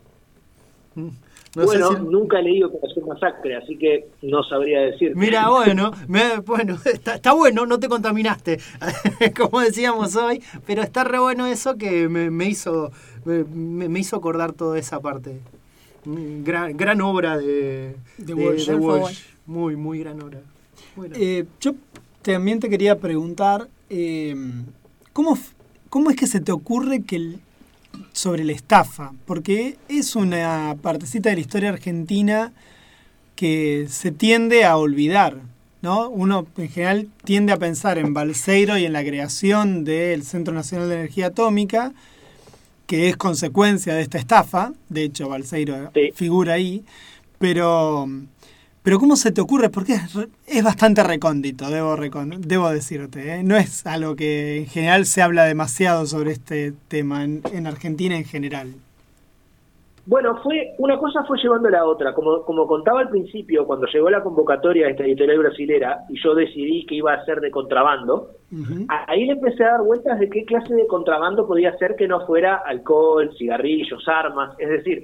Mm. 0.95 1.09
bueno, 1.55 1.91
nunca 1.99 2.39
he 2.39 2.43
leído 2.43 2.69
Operación 2.69 3.07
Masacre, 3.07 3.57
así 3.57 3.77
que 3.77 4.09
no 4.23 4.43
sabría 4.43 4.81
decir. 4.81 5.15
Mira, 5.15 5.49
bueno, 5.51 5.93
bueno, 6.47 6.79
está, 6.85 7.33
bueno, 7.33 7.67
no 7.67 7.79
te 7.79 7.89
contaminaste, 7.89 8.59
como 9.37 9.61
decíamos 9.61 10.17
hoy, 10.17 10.43
pero 10.67 10.83
está 10.83 11.05
re 11.05 11.19
bueno 11.19 11.47
eso 11.47 11.77
que 11.77 12.09
me, 12.09 12.47
hizo 12.47 12.93
me, 13.25 13.99
hizo 13.99 14.17
acordar 14.17 14.53
toda 14.53 14.79
esa 14.79 15.01
parte. 15.01 15.41
Gran, 16.09 16.77
gran 16.77 17.01
obra 17.01 17.37
de, 17.37 17.97
de, 18.17 18.35
Walsh. 18.35 19.25
Muy, 19.45 19.75
muy 19.75 19.99
gran 19.99 20.23
obra. 20.23 20.39
Eh, 21.15 21.45
yo 21.61 21.75
también 22.33 22.61
te 22.61 22.69
quería 22.69 22.99
preguntar, 22.99 23.69
eh, 23.91 24.35
¿cómo, 25.13 25.39
¿cómo 25.89 26.11
es 26.11 26.17
que 26.17 26.27
se 26.27 26.41
te 26.41 26.53
ocurre 26.53 27.03
que 27.03 27.17
el, 27.17 27.41
sobre 28.13 28.45
la 28.45 28.53
estafa, 28.53 29.13
porque 29.27 29.77
es 29.89 30.17
una 30.17 30.77
partecita 30.81 31.31
de 31.31 31.37
la 31.37 31.41
historia 31.41 31.69
argentina 31.71 32.53
que 33.35 33.87
se 33.89 34.11
tiende 34.11 34.65
a 34.65 34.77
olvidar. 34.77 35.37
¿no? 35.83 36.09
Uno 36.09 36.47
en 36.57 36.69
general 36.69 37.09
tiende 37.25 37.53
a 37.53 37.59
pensar 37.59 37.99
en 37.99 38.15
Balseiro 38.15 38.79
y 38.79 38.87
en 38.87 38.93
la 38.93 39.05
creación 39.05 39.85
del 39.85 40.25
Centro 40.25 40.55
Nacional 40.55 40.89
de 40.89 40.97
Energía 40.97 41.27
Atómica, 41.27 41.93
que 42.87 43.09
es 43.09 43.17
consecuencia 43.17 43.95
de 43.95 44.03
esta 44.03 44.19
estafa, 44.19 44.73
de 44.89 45.05
hecho 45.05 45.29
Balseiro 45.29 45.93
figura 46.15 46.55
ahí, 46.55 46.85
pero 47.39 48.09
pero 48.87 49.01
¿cómo 49.01 49.17
se 49.17 49.33
te 49.33 49.41
ocurre? 49.41 49.69
Porque 49.69 49.95
es, 50.47 50.63
bastante 50.63 51.03
recóndito, 51.03 51.69
debo, 51.69 51.97
debo 52.39 52.71
decirte. 52.71 53.35
¿eh? 53.35 53.43
No 53.43 53.57
es 53.57 53.85
algo 53.85 54.15
que 54.15 54.59
en 54.59 54.67
general 54.67 55.07
se 55.07 55.23
habla 55.23 55.43
demasiado 55.43 56.07
sobre 56.07 56.31
este 56.31 56.73
tema 56.87 57.25
en, 57.25 57.67
Argentina 57.67 58.17
en 58.17 58.23
general. 58.23 58.69
Bueno, 60.07 60.41
fue 60.41 60.77
una 60.79 60.99
cosa 60.99 61.25
fue 61.25 61.37
llevando 61.43 61.67
a 61.67 61.73
la 61.73 61.85
otra. 61.85 62.15
Como, 62.15 62.45
como 62.45 62.69
contaba 62.69 63.01
al 63.01 63.09
principio, 63.09 63.67
cuando 63.67 63.89
llegó 63.89 64.09
la 64.09 64.23
convocatoria 64.23 64.87
de 64.87 64.93
esta 64.93 65.03
editorial 65.03 65.39
brasilera 65.39 66.05
y 66.09 66.23
yo 66.23 66.37
decidí 66.37 66.87
que 66.87 66.95
iba 66.95 67.13
a 67.13 67.25
ser 67.25 67.41
de 67.41 67.51
contrabando, 67.51 68.31
ahí 68.87 69.27
le 69.27 69.33
empecé 69.33 69.65
a 69.65 69.73
dar 69.73 69.83
vueltas 69.83 70.21
de 70.21 70.31
qué 70.31 70.45
clase 70.45 70.73
de 70.73 70.87
contrabando 70.87 71.45
podía 71.49 71.77
ser 71.79 71.97
que 71.97 72.07
no 72.07 72.25
fuera 72.25 72.63
alcohol, 72.65 73.35
cigarrillos, 73.37 74.07
armas, 74.07 74.55
es 74.61 74.69
decir, 74.69 75.03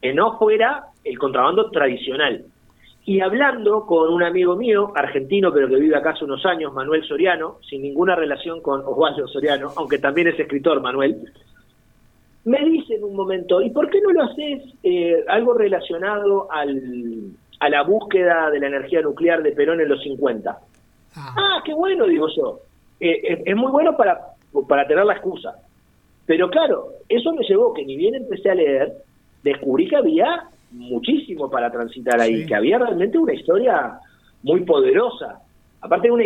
que 0.00 0.14
no 0.14 0.38
fuera 0.38 0.84
el 1.02 1.18
contrabando 1.18 1.68
tradicional. 1.72 2.44
Y 3.06 3.20
hablando 3.20 3.84
con 3.84 4.12
un 4.12 4.22
amigo 4.22 4.56
mío, 4.56 4.92
argentino, 4.94 5.52
pero 5.52 5.68
que 5.68 5.76
vive 5.76 5.96
acá 5.96 6.10
hace 6.10 6.24
unos 6.24 6.44
años, 6.46 6.72
Manuel 6.72 7.04
Soriano, 7.04 7.58
sin 7.68 7.82
ninguna 7.82 8.16
relación 8.16 8.62
con 8.62 8.80
Osvaldo 8.80 9.28
Soriano, 9.28 9.70
aunque 9.76 9.98
también 9.98 10.28
es 10.28 10.40
escritor, 10.40 10.80
Manuel, 10.80 11.20
me 12.44 12.64
dice 12.64 12.94
en 12.94 13.04
un 13.04 13.14
momento, 13.14 13.60
¿y 13.60 13.70
por 13.70 13.90
qué 13.90 14.00
no 14.00 14.10
lo 14.10 14.22
haces 14.22 14.62
eh, 14.82 15.22
algo 15.28 15.54
relacionado 15.54 16.50
al, 16.50 17.32
a 17.60 17.68
la 17.68 17.82
búsqueda 17.82 18.50
de 18.50 18.60
la 18.60 18.68
energía 18.68 19.02
nuclear 19.02 19.42
de 19.42 19.52
Perón 19.52 19.80
en 19.80 19.88
los 19.88 20.02
50? 20.02 20.58
Ah, 21.16 21.34
ah 21.36 21.62
qué 21.64 21.74
bueno, 21.74 22.06
digo 22.06 22.26
yo. 22.34 22.60
Eh, 23.00 23.42
es, 23.44 23.56
muy 23.56 23.70
bueno 23.70 23.96
para, 23.96 24.18
para 24.68 24.86
tener 24.86 25.04
la 25.04 25.14
excusa. 25.14 25.54
Pero 26.26 26.48
claro, 26.48 26.92
eso 27.08 27.32
me 27.34 27.44
llevó 27.46 27.74
que 27.74 27.84
ni 27.84 27.96
bien 27.96 28.14
empecé 28.14 28.50
a 28.50 28.54
leer, 28.54 28.92
descubrí 29.42 29.88
que 29.88 29.96
había 29.96 30.48
muchísimo 30.74 31.50
para 31.50 31.70
transitar 31.70 32.20
ahí, 32.20 32.44
que 32.46 32.54
había 32.54 32.78
realmente 32.78 33.18
una 33.18 33.34
historia 33.34 33.98
muy 34.42 34.60
poderosa. 34.60 35.40
Aparte, 35.80 36.10
una, 36.10 36.24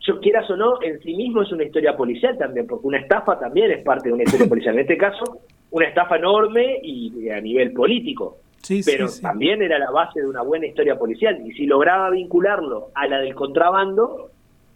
yo 0.00 0.20
quieras 0.20 0.48
o 0.50 0.56
no, 0.56 0.82
en 0.82 1.00
sí 1.00 1.14
mismo 1.14 1.42
es 1.42 1.52
una 1.52 1.64
historia 1.64 1.96
policial 1.96 2.36
también, 2.38 2.66
porque 2.66 2.86
una 2.86 2.98
estafa 2.98 3.38
también 3.38 3.70
es 3.70 3.82
parte 3.84 4.08
de 4.08 4.14
una 4.14 4.24
historia 4.24 4.48
policial. 4.48 4.74
En 4.74 4.80
este 4.80 4.96
caso, 4.96 5.40
una 5.70 5.86
estafa 5.86 6.16
enorme 6.16 6.78
y 6.82 7.28
a 7.28 7.40
nivel 7.40 7.72
político. 7.72 8.38
pero 8.84 9.06
también 9.20 9.62
era 9.62 9.78
la 9.78 9.90
base 9.90 10.20
de 10.20 10.26
una 10.26 10.42
buena 10.42 10.66
historia 10.66 10.98
policial. 10.98 11.40
Y 11.46 11.52
si 11.52 11.66
lograba 11.66 12.10
vincularlo 12.10 12.88
a 12.94 13.06
la 13.06 13.18
del 13.20 13.34
contrabando, 13.34 14.30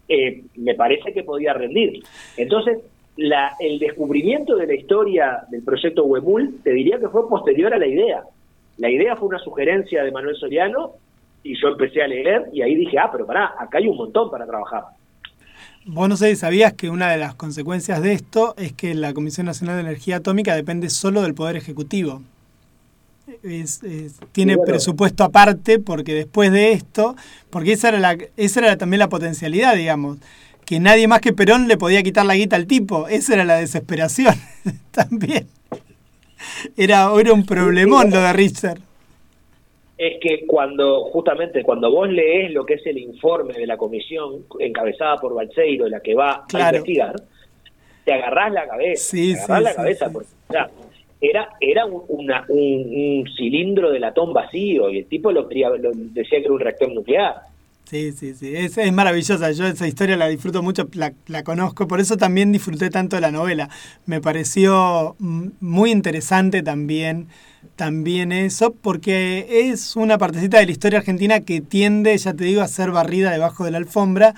eh, 0.09 0.43
me 0.57 0.75
parece 0.75 1.13
que 1.13 1.23
podía 1.23 1.55
rendir. 1.55 2.03
Entonces, 2.37 2.79
la, 3.17 3.53
el 3.61 3.79
descubrimiento 3.79 4.57
de 4.57 4.67
la 4.67 4.75
historia 4.75 5.45
del 5.51 5.63
proyecto 5.63 6.05
Huemul, 6.05 6.63
te 6.63 6.71
diría 6.71 6.99
que 6.99 7.09
fue 7.09 7.29
posterior 7.29 7.73
a 7.75 7.79
la 7.79 7.87
idea. 7.87 8.23
La 8.83 8.91
idea 8.91 9.15
fue 9.15 9.29
una 9.29 9.39
sugerencia 9.39 10.03
de 10.03 10.11
Manuel 10.11 10.35
Soriano 10.35 10.95
y 11.45 11.55
yo 11.55 11.69
empecé 11.69 12.03
a 12.03 12.09
leer 12.09 12.49
y 12.53 12.63
ahí 12.63 12.75
dije, 12.75 12.99
ah, 12.99 13.11
pero 13.13 13.25
pará, 13.25 13.55
acá 13.57 13.79
hay 13.79 13.87
un 13.87 13.97
montón 13.97 14.29
para 14.29 14.45
trabajar. 14.45 14.83
Vos 15.87 16.09
no 16.09 16.17
sé 16.17 16.31
si 16.31 16.35
sabías 16.35 16.73
que 16.73 16.91
una 16.91 17.09
de 17.09 17.17
las 17.17 17.37
consecuencias 17.37 18.03
de 18.03 18.13
esto 18.13 18.55
es 18.59 18.73
que 18.73 18.93
la 18.95 19.15
Comisión 19.15 19.47
Nacional 19.47 19.77
de 19.77 19.83
Energía 19.83 20.17
Atómica 20.17 20.57
depende 20.57 20.91
solo 20.91 21.23
del 21.23 21.33
Poder 21.33 21.55
Ejecutivo. 21.55 22.23
tiene 24.33 24.59
presupuesto 24.59 25.23
aparte 25.23 25.79
porque 25.79 26.13
después 26.13 26.51
de 26.51 26.73
esto, 26.73 27.15
porque 27.51 27.75
esa 27.75 27.91
era, 27.91 28.01
la, 28.01 28.19
esa 28.37 28.59
era 28.59 28.77
también 28.79 28.99
la 28.99 29.09
potencialidad, 29.09 29.77
digamos, 29.77 30.19
que 30.65 30.81
nadie 30.81 31.07
más 31.07 31.21
que 31.21 31.33
Perón 31.33 31.69
le 31.69 31.77
podía 31.77 32.03
quitar 32.03 32.27
la 32.27 32.35
guita 32.35 32.57
al 32.57 32.67
tipo, 32.67 33.07
esa 33.07 33.35
era 33.35 33.45
la 33.45 33.59
desesperación 33.59 34.35
también. 34.91 35.47
Era, 36.77 37.11
era 37.19 37.33
un 37.33 37.45
problemón 37.45 38.11
lo 38.11 38.21
de 38.21 38.33
Richter. 38.33 38.79
Es 39.97 40.19
que 40.21 40.47
cuando, 40.47 41.05
justamente, 41.05 41.63
cuando 41.63 41.91
vos 41.91 42.09
lees 42.09 42.53
lo 42.53 42.67
que 42.67 42.75
es 42.75 42.87
el 42.87 42.99
informe 42.99 43.55
de 43.55 43.67
la 43.67 43.77
comisión 43.77 44.47
encabezada 44.59 45.17
por 45.17 45.35
Balseiro, 45.35 45.89
la 45.89 46.01
que 46.01 46.15
va 46.15 46.45
a 46.53 46.59
investigar, 46.59 47.15
te 48.05 48.13
agarrás 48.13 48.53
la 48.53 48.67
cabeza. 48.67 49.11
Sí, 49.11 49.35
te 49.35 49.41
agarrás 49.41 49.63
la 49.63 49.75
cabeza 49.75 50.11
porque, 50.11 50.29
era, 51.21 51.51
era 51.61 51.87
un, 51.87 52.03
un, 52.49 53.29
cilindro 53.37 53.93
de 53.93 54.01
latón 54.01 54.33
vacío 54.33 54.91
y 54.91 54.99
el 54.99 55.07
tipo 55.07 55.31
lo, 55.31 55.43
lo 55.43 55.91
decía 55.95 56.41
que 56.41 56.45
era 56.47 56.53
un 56.53 56.61
reactor 56.61 56.93
nuclear. 56.93 57.35
Sí, 57.93 58.13
sí, 58.13 58.35
sí, 58.35 58.57
es, 58.57 58.79
es, 58.79 58.91
maravillosa. 58.91 59.51
Yo 59.53 59.67
esa 59.67 59.87
historia 59.87 60.17
la 60.17 60.29
disfruto 60.29 60.63
mucho, 60.63 60.89
la, 60.95 61.43
conozco, 61.43 61.87
por 61.87 62.01
eso 62.01 62.17
también 62.17 62.51
disfruté 62.51 62.89
tanto 62.89 63.17
de 63.17 63.21
la 63.21 63.31
novela. 63.31 63.69
Me 64.07 64.23
pareció 64.23 65.15
muy 65.19 65.91
interesante 65.91 66.63
también, 66.63 67.29
también 67.77 68.33
eso, 68.33 68.73
porque 68.73 69.69
es 69.69 69.95
una 69.95 70.17
partecita 70.17 70.59
de 70.59 70.65
la 70.65 70.73
historia 70.73 71.01
argentina 71.01 71.41
que 71.41 71.61
tiende, 71.61 72.17
ya 72.17 72.33
te 72.33 72.45
digo, 72.45 72.63
a 72.63 72.69
ser 72.69 72.93
barrida 72.93 73.31
debajo 73.31 73.67
de 73.67 73.73
la 73.73 73.77
alfombra, 73.77 74.35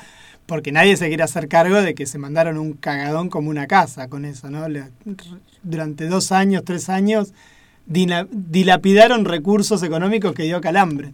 porque 0.46 0.72
nadie 0.72 0.96
se 0.96 1.06
quiere 1.06 1.22
hacer 1.22 1.46
cargo 1.46 1.80
de 1.80 1.94
que 1.94 2.06
se 2.06 2.18
mandaron 2.18 2.58
un 2.58 2.72
cagadón 2.72 3.28
como 3.28 3.50
una 3.50 3.68
casa 3.68 4.08
con 4.08 4.24
eso, 4.24 4.50
¿no? 4.50 4.66
Durante 5.62 6.08
dos 6.08 6.32
años, 6.32 6.64
tres 6.64 6.88
años, 6.88 7.32
dilapidaron 7.86 9.24
recursos 9.24 9.80
económicos 9.84 10.34
que 10.34 10.42
dio 10.42 10.60
calambre. 10.60 11.12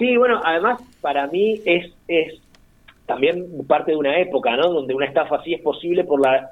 Sí, 0.00 0.16
bueno, 0.16 0.40
además 0.42 0.80
para 1.02 1.26
mí 1.26 1.60
es, 1.66 1.92
es 2.08 2.40
también 3.04 3.46
parte 3.68 3.92
de 3.92 3.98
una 3.98 4.18
época, 4.18 4.56
¿no? 4.56 4.72
Donde 4.72 4.94
una 4.94 5.04
estafa 5.04 5.36
así 5.36 5.52
es 5.52 5.60
posible 5.60 6.04
por 6.04 6.22
la 6.22 6.50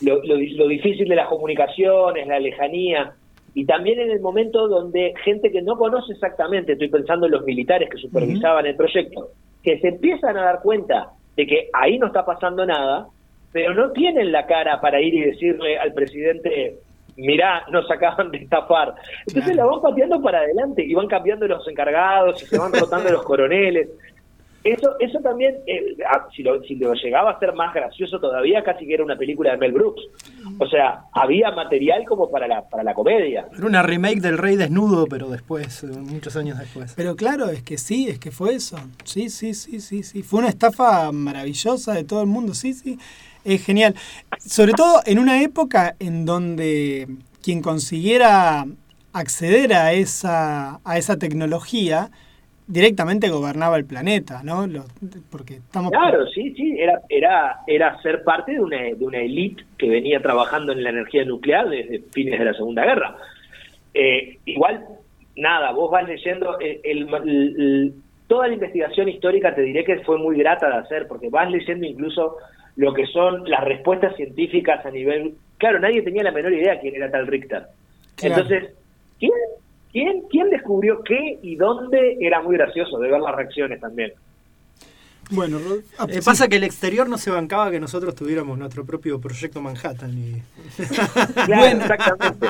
lo, 0.00 0.20
lo, 0.24 0.66
difícil 0.66 1.08
de 1.08 1.14
las 1.14 1.28
comunicaciones, 1.28 2.26
la 2.26 2.40
lejanía, 2.40 3.12
y 3.54 3.64
también 3.64 4.00
en 4.00 4.10
el 4.10 4.20
momento 4.20 4.66
donde 4.66 5.14
gente 5.24 5.52
que 5.52 5.62
no 5.62 5.76
conoce 5.76 6.14
exactamente, 6.14 6.72
estoy 6.72 6.88
pensando 6.88 7.26
en 7.26 7.32
los 7.32 7.44
militares 7.44 7.88
que 7.88 7.98
supervisaban 7.98 8.66
el 8.66 8.74
proyecto, 8.74 9.28
que 9.62 9.78
se 9.78 9.88
empiezan 9.88 10.36
a 10.36 10.42
dar 10.42 10.60
cuenta 10.62 11.10
de 11.36 11.46
que 11.46 11.68
ahí 11.72 11.96
no 11.98 12.08
está 12.08 12.24
pasando 12.24 12.66
nada, 12.66 13.06
pero 13.52 13.72
no 13.74 13.92
tienen 13.92 14.32
la 14.32 14.46
cara 14.46 14.80
para 14.80 15.00
ir 15.00 15.14
y 15.14 15.20
decirle 15.20 15.78
al 15.78 15.92
presidente, 15.92 16.78
mirá, 17.20 17.64
nos 17.70 17.90
acaban 17.90 18.30
de 18.30 18.38
estafar. 18.38 18.94
Entonces 19.26 19.56
la 19.56 19.64
van 19.64 19.80
pateando 19.80 20.20
para 20.20 20.38
adelante 20.38 20.84
y 20.84 20.94
van 20.94 21.08
cambiando 21.08 21.46
los 21.46 21.66
encargados 21.68 22.42
y 22.42 22.46
se 22.46 22.58
van 22.58 22.72
rotando 22.72 23.10
los 23.10 23.22
coroneles. 23.22 23.88
Eso, 24.62 24.94
eso 24.98 25.18
también, 25.20 25.56
eh, 25.66 25.96
ah, 26.06 26.28
si, 26.36 26.42
lo, 26.42 26.62
si 26.62 26.74
lo 26.74 26.92
llegaba 26.92 27.30
a 27.30 27.38
ser 27.38 27.54
más 27.54 27.72
gracioso 27.72 28.20
todavía, 28.20 28.62
casi 28.62 28.86
que 28.86 28.92
era 28.92 29.02
una 29.02 29.16
película 29.16 29.52
de 29.52 29.56
Mel 29.56 29.72
Brooks. 29.72 30.02
O 30.58 30.66
sea, 30.66 31.04
había 31.12 31.50
material 31.50 32.04
como 32.04 32.30
para 32.30 32.46
la, 32.46 32.68
para 32.68 32.82
la 32.82 32.92
comedia. 32.92 33.46
Era 33.56 33.66
una 33.66 33.82
remake 33.82 34.20
del 34.20 34.36
Rey 34.36 34.56
Desnudo, 34.56 35.06
pero 35.06 35.30
después, 35.30 35.82
muchos 35.84 36.36
años 36.36 36.58
después. 36.58 36.92
Pero 36.94 37.16
claro, 37.16 37.48
es 37.48 37.62
que 37.62 37.78
sí, 37.78 38.10
es 38.10 38.18
que 38.18 38.30
fue 38.30 38.54
eso. 38.54 38.76
Sí, 39.04 39.30
sí, 39.30 39.54
sí, 39.54 39.80
sí, 39.80 40.02
sí. 40.02 40.22
Fue 40.22 40.40
una 40.40 40.50
estafa 40.50 41.10
maravillosa 41.10 41.94
de 41.94 42.04
todo 42.04 42.20
el 42.20 42.26
mundo, 42.26 42.52
sí, 42.52 42.74
sí 42.74 42.98
es 43.44 43.64
genial. 43.64 43.94
Sobre 44.38 44.72
todo 44.72 45.00
en 45.06 45.18
una 45.18 45.42
época 45.42 45.96
en 45.98 46.24
donde 46.24 47.08
quien 47.42 47.62
consiguiera 47.62 48.66
acceder 49.12 49.72
a 49.74 49.92
esa, 49.92 50.80
a 50.84 50.98
esa 50.98 51.18
tecnología 51.18 52.10
directamente 52.70 53.28
gobernaba 53.28 53.76
el 53.76 53.84
planeta, 53.84 54.42
¿no? 54.44 54.64
porque 55.30 55.54
estamos 55.54 55.90
claro, 55.90 56.24
sí, 56.28 56.54
sí, 56.54 56.76
era, 56.78 57.00
era, 57.08 57.56
era 57.66 58.00
ser 58.00 58.22
parte 58.22 58.52
de 58.52 58.60
una, 58.60 58.80
de 58.80 59.04
una 59.04 59.18
élite 59.18 59.64
que 59.76 59.88
venía 59.88 60.22
trabajando 60.22 60.70
en 60.70 60.84
la 60.84 60.90
energía 60.90 61.24
nuclear 61.24 61.68
desde 61.68 61.98
fines 62.12 62.38
de 62.38 62.44
la 62.44 62.54
Segunda 62.54 62.84
Guerra. 62.84 63.16
Eh, 63.92 64.38
igual, 64.44 64.84
nada, 65.34 65.72
vos 65.72 65.90
vas 65.90 66.06
leyendo 66.06 66.58
el, 66.60 67.92
toda 68.28 68.46
la 68.46 68.54
investigación 68.54 69.08
histórica, 69.08 69.52
te 69.52 69.62
diré 69.62 69.82
que 69.84 69.98
fue 70.00 70.18
muy 70.18 70.38
grata 70.38 70.68
de 70.68 70.76
hacer, 70.76 71.08
porque 71.08 71.28
vas 71.28 71.50
leyendo 71.50 71.84
incluso 71.84 72.36
lo 72.76 72.94
que 72.94 73.06
son 73.06 73.48
las 73.48 73.64
respuestas 73.64 74.16
científicas 74.16 74.84
a 74.84 74.90
nivel... 74.90 75.34
Claro, 75.58 75.78
nadie 75.78 76.02
tenía 76.02 76.22
la 76.22 76.32
menor 76.32 76.52
idea 76.52 76.80
quién 76.80 76.94
era 76.94 77.10
tal 77.10 77.26
Richter. 77.26 77.64
Entonces, 78.22 78.74
¿quién? 79.18 79.32
¿Quién, 79.92 80.22
¿Quién 80.30 80.50
descubrió 80.50 81.02
qué 81.02 81.38
y 81.42 81.56
dónde? 81.56 82.16
Era 82.20 82.40
muy 82.42 82.56
gracioso 82.56 82.98
de 82.98 83.10
ver 83.10 83.20
las 83.20 83.34
reacciones 83.34 83.80
también. 83.80 84.12
Bueno, 85.30 85.58
ah, 85.98 86.06
eh, 86.08 86.20
pasa 86.24 86.48
que 86.48 86.56
el 86.56 86.64
exterior 86.64 87.08
no 87.08 87.16
se 87.18 87.30
bancaba 87.30 87.70
que 87.70 87.80
nosotros 87.80 88.14
tuviéramos 88.14 88.58
nuestro 88.58 88.84
propio 88.84 89.20
proyecto 89.20 89.60
Manhattan. 89.60 90.16
Y... 90.18 90.42
bueno, 91.46 91.82
exactamente. 91.82 92.48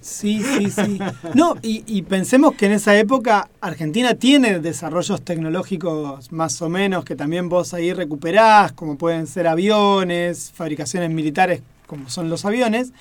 Sí, 0.00 0.42
sí, 0.42 0.70
sí. 0.70 0.98
No, 1.34 1.56
y, 1.62 1.84
y, 1.86 2.02
pensemos 2.02 2.54
que 2.54 2.66
en 2.66 2.72
esa 2.72 2.96
época 2.98 3.48
Argentina 3.60 4.14
tiene 4.14 4.60
desarrollos 4.60 5.22
tecnológicos 5.22 6.32
más 6.32 6.62
o 6.62 6.68
menos 6.68 7.04
que 7.04 7.16
también 7.16 7.48
vos 7.48 7.74
ahí 7.74 7.92
recuperás, 7.92 8.72
como 8.72 8.96
pueden 8.96 9.26
ser 9.26 9.46
aviones, 9.46 10.52
fabricaciones 10.54 11.10
militares 11.10 11.62
como 11.90 12.08
son 12.08 12.30
los 12.30 12.44
aviones. 12.44 12.92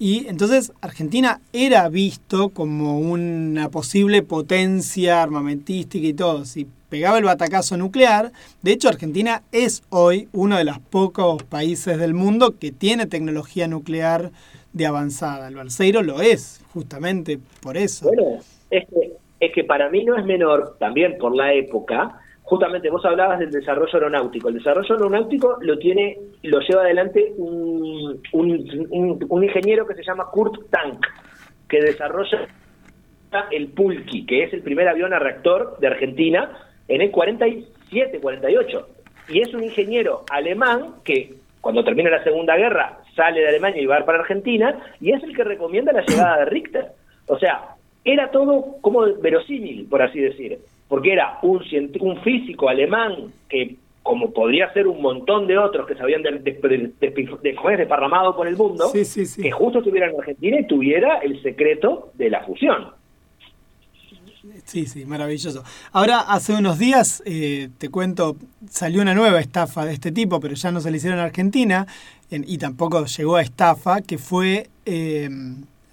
Y 0.00 0.26
entonces 0.26 0.72
Argentina 0.80 1.40
era 1.52 1.88
visto 1.88 2.48
como 2.48 2.98
una 2.98 3.68
posible 3.68 4.22
potencia 4.22 5.22
armamentística 5.22 6.04
y 6.04 6.12
todo. 6.12 6.44
Si 6.44 6.66
pegaba 6.92 7.16
el 7.16 7.24
batacazo 7.24 7.78
nuclear, 7.78 8.32
de 8.60 8.72
hecho 8.72 8.90
Argentina 8.90 9.40
es 9.50 9.82
hoy 9.88 10.28
uno 10.34 10.58
de 10.58 10.64
los 10.64 10.78
pocos 10.78 11.42
países 11.42 11.98
del 11.98 12.12
mundo 12.12 12.58
que 12.60 12.70
tiene 12.70 13.06
tecnología 13.06 13.66
nuclear 13.66 14.30
de 14.74 14.84
avanzada. 14.84 15.48
El 15.48 15.56
Balseiro 15.56 16.02
lo 16.02 16.20
es, 16.20 16.62
justamente 16.74 17.38
por 17.62 17.78
eso. 17.78 18.08
Bueno, 18.08 18.42
es 18.68 18.86
que, 18.90 19.12
es 19.40 19.52
que 19.54 19.64
para 19.64 19.88
mí 19.88 20.04
no 20.04 20.18
es 20.18 20.26
menor, 20.26 20.76
también 20.78 21.16
por 21.16 21.34
la 21.34 21.54
época, 21.54 22.20
justamente 22.42 22.90
vos 22.90 23.02
hablabas 23.06 23.38
del 23.38 23.52
desarrollo 23.52 23.94
aeronáutico. 23.94 24.50
El 24.50 24.56
desarrollo 24.56 24.94
aeronáutico 24.94 25.56
lo 25.62 25.78
tiene, 25.78 26.18
lo 26.42 26.60
lleva 26.60 26.82
adelante 26.82 27.32
un, 27.38 28.20
un, 28.32 29.42
ingeniero 29.42 29.86
que 29.86 29.94
se 29.94 30.04
llama 30.04 30.26
Kurt 30.30 30.68
Tank, 30.68 31.06
que 31.70 31.80
desarrolla 31.80 32.48
el 33.50 33.68
Pulki, 33.68 34.26
que 34.26 34.44
es 34.44 34.52
el 34.52 34.60
primer 34.60 34.88
avión 34.88 35.14
a 35.14 35.18
reactor 35.18 35.78
de 35.80 35.86
Argentina 35.86 36.68
en 36.88 37.02
el 37.02 37.10
47, 37.10 38.20
48. 38.20 38.88
Y 39.28 39.40
es 39.40 39.52
un 39.54 39.64
ingeniero 39.64 40.24
alemán 40.30 40.96
que 41.04 41.34
cuando 41.60 41.84
termina 41.84 42.10
la 42.10 42.24
Segunda 42.24 42.56
Guerra 42.56 42.98
sale 43.14 43.40
de 43.40 43.48
Alemania 43.48 43.82
y 43.82 43.86
va 43.86 44.04
para 44.04 44.20
Argentina 44.20 44.78
y 45.00 45.12
es 45.12 45.22
el 45.22 45.34
que 45.34 45.44
recomienda 45.44 45.92
la 45.92 46.04
llegada 46.04 46.38
de 46.38 46.44
Richter. 46.46 46.86
O 47.26 47.38
sea, 47.38 47.76
era 48.04 48.30
todo 48.30 48.78
como 48.80 49.02
verosímil, 49.20 49.86
por 49.88 50.02
así 50.02 50.18
decir 50.18 50.58
porque 50.92 51.14
era 51.14 51.38
un, 51.40 51.64
un 52.00 52.20
físico 52.20 52.68
alemán 52.68 53.32
que, 53.48 53.76
como 54.02 54.30
podría 54.30 54.70
ser 54.74 54.86
un 54.86 55.00
montón 55.00 55.46
de 55.46 55.56
otros 55.56 55.86
que 55.86 55.94
se 55.94 56.02
habían 56.02 56.22
desparramado 56.22 58.36
por 58.36 58.46
el 58.46 58.58
mundo, 58.58 58.92
que 58.92 59.50
justo 59.52 59.78
estuviera 59.78 60.10
en 60.10 60.20
Argentina 60.20 60.60
y 60.60 60.66
tuviera 60.66 61.16
el 61.20 61.42
secreto 61.42 62.10
de 62.12 62.28
la 62.28 62.44
fusión. 62.44 62.88
Sí, 64.64 64.86
sí, 64.86 65.04
maravilloso. 65.04 65.62
Ahora, 65.92 66.20
hace 66.20 66.54
unos 66.54 66.78
días, 66.78 67.22
eh, 67.26 67.68
te 67.78 67.90
cuento, 67.90 68.36
salió 68.70 69.02
una 69.02 69.14
nueva 69.14 69.40
estafa 69.40 69.84
de 69.84 69.92
este 69.92 70.10
tipo, 70.10 70.40
pero 70.40 70.54
ya 70.54 70.72
no 70.72 70.80
se 70.80 70.90
la 70.90 70.96
hicieron 70.96 71.18
en 71.18 71.24
Argentina 71.26 71.86
y 72.30 72.58
tampoco 72.58 73.04
llegó 73.04 73.36
a 73.36 73.42
estafa, 73.42 74.00
que 74.00 74.18
fue 74.18 74.70
eh, 74.86 75.28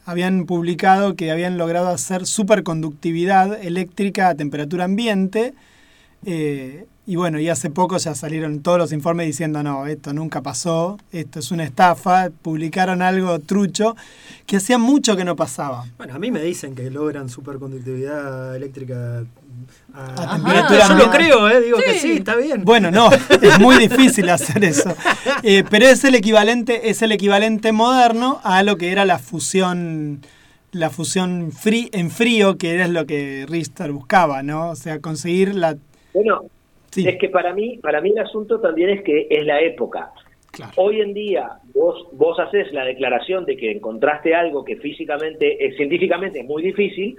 habían 0.05 0.45
publicado 0.45 1.15
que 1.15 1.29
habían 1.31 1.57
logrado 1.57 1.89
hacer 1.89 2.25
superconductividad 2.25 3.61
eléctrica 3.63 4.29
a 4.29 4.35
temperatura 4.35 4.85
ambiente. 4.85 5.53
Eh, 6.25 6.85
y 7.09 7.15
bueno, 7.15 7.39
y 7.39 7.49
hace 7.49 7.71
poco 7.71 7.97
ya 7.97 8.13
salieron 8.13 8.61
todos 8.61 8.77
los 8.77 8.91
informes 8.91 9.25
diciendo, 9.25 9.63
no, 9.63 9.87
esto 9.87 10.13
nunca 10.13 10.43
pasó, 10.43 10.99
esto 11.11 11.39
es 11.39 11.49
una 11.49 11.63
estafa, 11.63 12.29
publicaron 12.43 13.01
algo 13.01 13.39
trucho, 13.39 13.95
que 14.45 14.57
hacía 14.57 14.77
mucho 14.77 15.17
que 15.17 15.25
no 15.25 15.35
pasaba. 15.35 15.87
Bueno, 15.97 16.13
a 16.13 16.19
mí 16.19 16.29
me 16.29 16.39
dicen 16.39 16.75
que 16.75 16.91
logran 16.91 17.27
superconductividad 17.27 18.55
eléctrica 18.55 19.23
a, 19.93 20.35
temperatura 20.35 20.87
Yo 20.87 20.93
lo 20.93 21.09
creo, 21.09 21.49
¿eh? 21.49 21.61
digo 21.61 21.79
que 21.83 21.99
sí, 21.99 22.11
está 22.11 22.35
bien. 22.35 22.63
Bueno, 22.63 22.91
no, 22.91 23.09
es 23.41 23.59
muy 23.59 23.77
difícil 23.77 24.29
hacer 24.29 24.63
eso. 24.63 24.95
Eh, 25.41 25.63
pero 25.67 25.87
es 25.87 26.03
el 26.03 26.13
equivalente, 26.13 26.91
es 26.91 27.01
el 27.01 27.11
equivalente 27.11 27.71
moderno 27.71 28.39
a 28.43 28.61
lo 28.61 28.77
que 28.77 28.91
era 28.91 29.05
la 29.05 29.17
fusión 29.17 30.21
la 30.71 30.89
fusión 30.89 31.51
en 31.63 32.11
frío, 32.11 32.57
que 32.57 32.73
era 32.73 32.87
lo 32.87 33.05
que 33.05 33.45
Richter 33.49 33.91
buscaba, 33.91 34.43
¿no? 34.43 34.69
O 34.69 34.75
sea, 34.75 34.99
conseguir 34.99 35.55
la... 35.55 35.77
Bueno, 36.13 36.41
es 36.95 37.17
que 37.17 37.29
para 37.29 37.53
mí, 37.53 37.77
para 37.77 38.01
mí 38.01 38.11
el 38.11 38.19
asunto 38.19 38.59
también 38.59 38.89
es 38.89 39.03
que 39.03 39.27
es 39.29 39.45
la 39.45 39.61
época. 39.61 40.11
Hoy 40.75 40.99
en 40.99 41.13
día 41.13 41.59
vos, 41.73 42.07
vos 42.13 42.37
haces 42.39 42.71
la 42.73 42.83
declaración 42.83 43.45
de 43.45 43.55
que 43.55 43.71
encontraste 43.71 44.35
algo 44.35 44.65
que 44.65 44.75
físicamente, 44.77 45.65
eh, 45.65 45.75
científicamente 45.75 46.39
es 46.39 46.45
muy 46.45 46.63
difícil, 46.63 47.15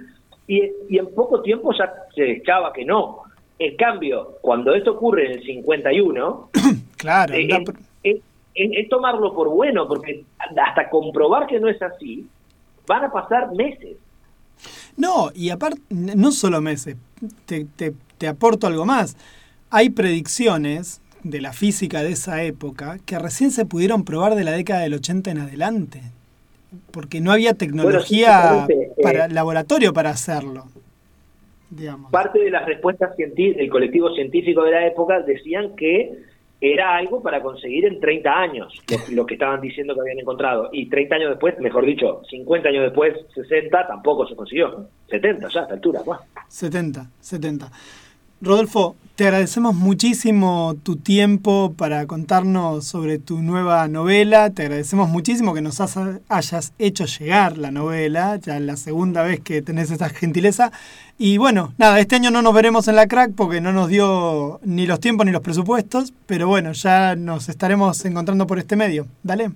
y, 0.47 0.97
en 0.97 1.13
poco 1.15 1.41
tiempo 1.41 1.71
ya 1.73 1.91
se 2.13 2.31
echaba 2.31 2.73
que 2.73 2.83
no. 2.83 3.21
En 3.57 3.75
cambio, 3.77 4.37
cuando 4.41 4.73
esto 4.73 4.91
ocurre 4.91 5.27
en 5.27 5.31
el 5.33 5.43
51, 5.43 6.49
claro, 6.97 7.33
eh, 7.33 8.21
es, 8.53 8.89
tomarlo 8.89 9.33
por 9.33 9.49
bueno, 9.49 9.87
porque 9.87 10.25
hasta 10.37 10.89
comprobar 10.89 11.47
que 11.47 11.59
no 11.59 11.69
es 11.69 11.81
así, 11.81 12.27
van 12.85 13.05
a 13.05 13.11
pasar 13.11 13.53
meses. 13.53 13.97
No, 14.97 15.31
y 15.33 15.49
aparte, 15.49 15.79
no 15.89 16.31
solo 16.31 16.59
meses, 16.61 16.97
te, 17.45 17.65
te, 17.65 17.93
te 18.21 18.27
aporto 18.27 18.67
algo 18.67 18.85
más. 18.85 19.17
Hay 19.71 19.89
predicciones 19.89 21.01
de 21.23 21.41
la 21.41 21.53
física 21.53 22.03
de 22.03 22.11
esa 22.11 22.43
época 22.43 22.99
que 23.03 23.17
recién 23.17 23.49
se 23.49 23.65
pudieron 23.65 24.05
probar 24.05 24.35
de 24.35 24.43
la 24.43 24.51
década 24.51 24.81
del 24.81 24.93
80 24.93 25.31
en 25.31 25.39
adelante 25.39 26.01
porque 26.91 27.19
no 27.19 27.31
había 27.31 27.55
tecnología 27.55 28.67
para 29.01 29.25
eh, 29.25 29.29
laboratorio 29.29 29.91
para 29.91 30.11
hacerlo. 30.11 30.65
Digamos. 31.71 32.11
Parte 32.11 32.37
de 32.37 32.51
las 32.51 32.63
respuestas 32.67 33.17
del 33.17 33.69
colectivo 33.71 34.13
científico 34.13 34.63
de 34.65 34.71
la 34.71 34.85
época 34.85 35.21
decían 35.21 35.75
que 35.75 36.11
era 36.61 36.95
algo 36.95 37.23
para 37.23 37.41
conseguir 37.41 37.85
en 37.85 37.99
30 37.99 38.29
años, 38.29 38.81
lo, 39.11 39.25
que 39.25 39.33
estaban 39.33 39.61
diciendo 39.61 39.95
que 39.95 40.01
habían 40.01 40.19
encontrado. 40.19 40.69
Y 40.71 40.87
30 40.89 41.15
años 41.15 41.29
después, 41.31 41.59
mejor 41.59 41.87
dicho, 41.87 42.21
50 42.29 42.69
años 42.69 42.83
después, 42.83 43.15
60, 43.33 43.87
tampoco 43.87 44.27
se 44.27 44.35
consiguió. 44.35 44.85
70 45.09 45.47
ya 45.49 45.61
a 45.61 45.63
esta 45.63 45.73
altura. 45.73 46.01
70, 46.47 47.09
70. 47.19 47.71
Rodolfo, 48.41 48.95
te 49.15 49.25
agradecemos 49.25 49.75
muchísimo 49.75 50.75
tu 50.81 50.95
tiempo 50.95 51.75
para 51.77 52.07
contarnos 52.07 52.85
sobre 52.85 53.19
tu 53.19 53.43
nueva 53.43 53.87
novela. 53.87 54.49
Te 54.49 54.63
agradecemos 54.63 55.09
muchísimo 55.09 55.53
que 55.53 55.61
nos 55.61 55.79
hayas 56.27 56.73
hecho 56.79 57.05
llegar 57.05 57.59
la 57.59 57.69
novela, 57.69 58.37
ya 58.37 58.55
es 58.55 58.63
la 58.63 58.77
segunda 58.77 59.21
vez 59.21 59.41
que 59.41 59.61
tenés 59.61 59.91
esa 59.91 60.09
gentileza. 60.09 60.71
Y 61.19 61.37
bueno, 61.37 61.75
nada, 61.77 61.99
este 61.99 62.15
año 62.15 62.31
no 62.31 62.41
nos 62.41 62.55
veremos 62.55 62.87
en 62.87 62.95
la 62.95 63.07
crack 63.07 63.33
porque 63.35 63.61
no 63.61 63.71
nos 63.73 63.89
dio 63.89 64.59
ni 64.63 64.87
los 64.87 64.99
tiempos 64.99 65.27
ni 65.27 65.31
los 65.31 65.41
presupuestos, 65.41 66.11
pero 66.25 66.47
bueno, 66.47 66.71
ya 66.71 67.15
nos 67.15 67.47
estaremos 67.47 68.03
encontrando 68.05 68.47
por 68.47 68.57
este 68.57 68.75
medio. 68.75 69.05
Dale. 69.21 69.51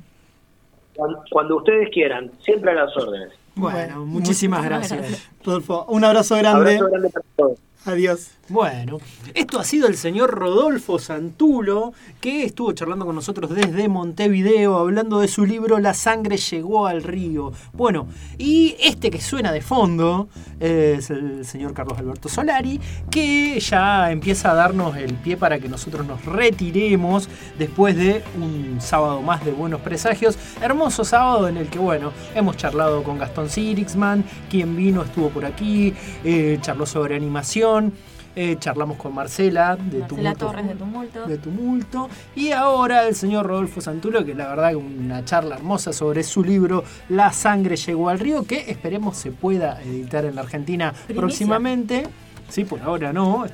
Cuando, 1.31 1.57
ustedes 1.57 1.89
quieran, 1.91 2.29
siempre 2.43 2.69
a 2.69 2.75
las 2.75 2.95
órdenes. 2.95 3.29
Bueno, 3.55 4.05
muchísimas 4.05 4.63
gracias. 4.63 5.27
Rodolfo, 5.43 5.85
un 5.89 6.03
abrazo 6.03 6.35
grande. 6.35 6.75
Abrazo 6.75 6.91
grande 6.91 7.09
para 7.09 7.25
todos. 7.35 7.59
Adiós. 7.85 8.31
Bueno, 8.47 8.99
esto 9.33 9.59
ha 9.59 9.63
sido 9.63 9.87
el 9.87 9.97
señor 9.97 10.29
Rodolfo 10.29 10.99
Santulo, 10.99 11.93
que 12.21 12.43
estuvo 12.43 12.73
charlando 12.73 13.03
con 13.03 13.15
nosotros 13.15 13.49
desde 13.49 13.89
Montevideo, 13.89 14.77
hablando 14.77 15.19
de 15.19 15.27
su 15.27 15.47
libro 15.47 15.79
La 15.79 15.95
sangre 15.95 16.37
llegó 16.37 16.85
al 16.85 17.01
río. 17.01 17.53
Bueno, 17.73 18.07
y 18.37 18.75
este 18.79 19.09
que 19.09 19.19
suena 19.19 19.51
de 19.51 19.61
fondo 19.61 20.29
es 20.59 21.09
el 21.09 21.43
señor 21.43 21.73
Carlos 21.73 21.97
Alberto 21.97 22.29
Solari, 22.29 22.79
que 23.09 23.59
ya 23.59 24.11
empieza 24.11 24.51
a 24.51 24.53
darnos 24.53 24.95
el 24.95 25.15
pie 25.15 25.37
para 25.37 25.57
que 25.57 25.67
nosotros 25.67 26.05
nos 26.05 26.23
retiremos 26.23 27.27
después 27.57 27.97
de 27.97 28.23
un 28.39 28.77
sábado 28.79 29.23
más 29.23 29.43
de 29.43 29.53
buenos 29.53 29.81
presagios. 29.81 30.37
Hermoso 30.61 31.03
sábado 31.03 31.47
en 31.47 31.57
el 31.57 31.67
que, 31.67 31.79
bueno, 31.79 32.11
hemos 32.35 32.57
charlado 32.57 33.01
con 33.01 33.17
Gastón 33.17 33.49
Sirixman, 33.49 34.23
quien 34.51 34.75
vino, 34.75 35.01
estuvo 35.01 35.29
por 35.29 35.45
aquí, 35.45 35.95
eh, 36.23 36.59
charló 36.61 36.85
sobre 36.85 37.15
animación 37.15 37.91
eh, 38.35 38.57
charlamos 38.59 38.97
con 38.97 39.13
Marcela 39.15 39.77
de 39.77 40.01
Tumulto, 40.01 40.47
Torres 40.47 40.67
de 40.67 40.75
Tumulto. 40.75 41.25
de 41.25 41.37
Tumulto. 41.37 42.09
Y 42.35 42.51
ahora 42.51 43.07
el 43.07 43.15
señor 43.15 43.45
Rodolfo 43.45 43.79
Santulo, 43.81 44.25
que 44.25 44.35
la 44.35 44.47
verdad 44.47 44.75
una 44.75 45.23
charla 45.23 45.55
hermosa 45.55 45.93
sobre 45.93 46.23
su 46.23 46.43
libro 46.43 46.83
La 47.09 47.31
sangre 47.31 47.77
llegó 47.77 48.09
al 48.09 48.19
río, 48.19 48.43
que 48.43 48.69
esperemos 48.69 49.17
se 49.17 49.31
pueda 49.31 49.81
editar 49.81 50.25
en 50.25 50.35
la 50.35 50.41
Argentina 50.41 50.93
próximamente. 51.15 52.07
Sí, 52.49 52.65
por 52.65 52.81
ahora 52.81 53.11
no. 53.11 53.45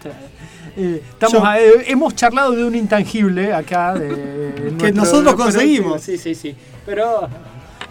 Eh, 0.77 1.03
estamos 1.11 1.47
eh, 1.57 1.85
hemos 1.87 2.15
charlado 2.15 2.51
de 2.51 2.65
un 2.65 2.75
intangible 2.75 3.53
acá. 3.53 3.93
De 3.93 4.73
que 4.79 4.91
nosotros 4.91 5.35
conseguimos. 5.35 6.01
Sí, 6.01 6.17
sí, 6.17 6.35
sí. 6.35 6.55
Pero, 6.85 7.27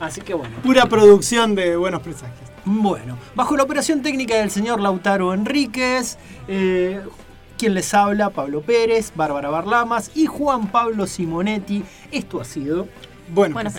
así 0.01 0.21
que 0.21 0.35
bueno. 0.35 0.57
Pura 0.63 0.87
producción 0.87 1.55
de 1.55 1.77
buenos 1.77 2.03
presagios. 2.03 2.50
Bueno, 2.65 3.17
bajo 3.35 3.57
la 3.57 3.63
operación 3.63 4.03
técnica 4.03 4.37
del 4.37 4.51
señor 4.51 4.81
Lautaro 4.81 5.33
Enríquez, 5.33 6.19
eh, 6.47 7.01
quien 7.57 7.75
les 7.75 7.93
habla, 7.95 8.31
Pablo 8.31 8.63
Pérez, 8.63 9.13
Bárbara 9.15 9.51
Barlamas 9.51 10.11
y 10.15 10.27
Juan 10.27 10.69
Pablo 10.71 11.07
Simonetti, 11.07 11.85
esto 12.11 12.41
ha 12.41 12.45
sido 12.45 12.87
Buenos, 13.29 13.55
Buenos 13.55 13.75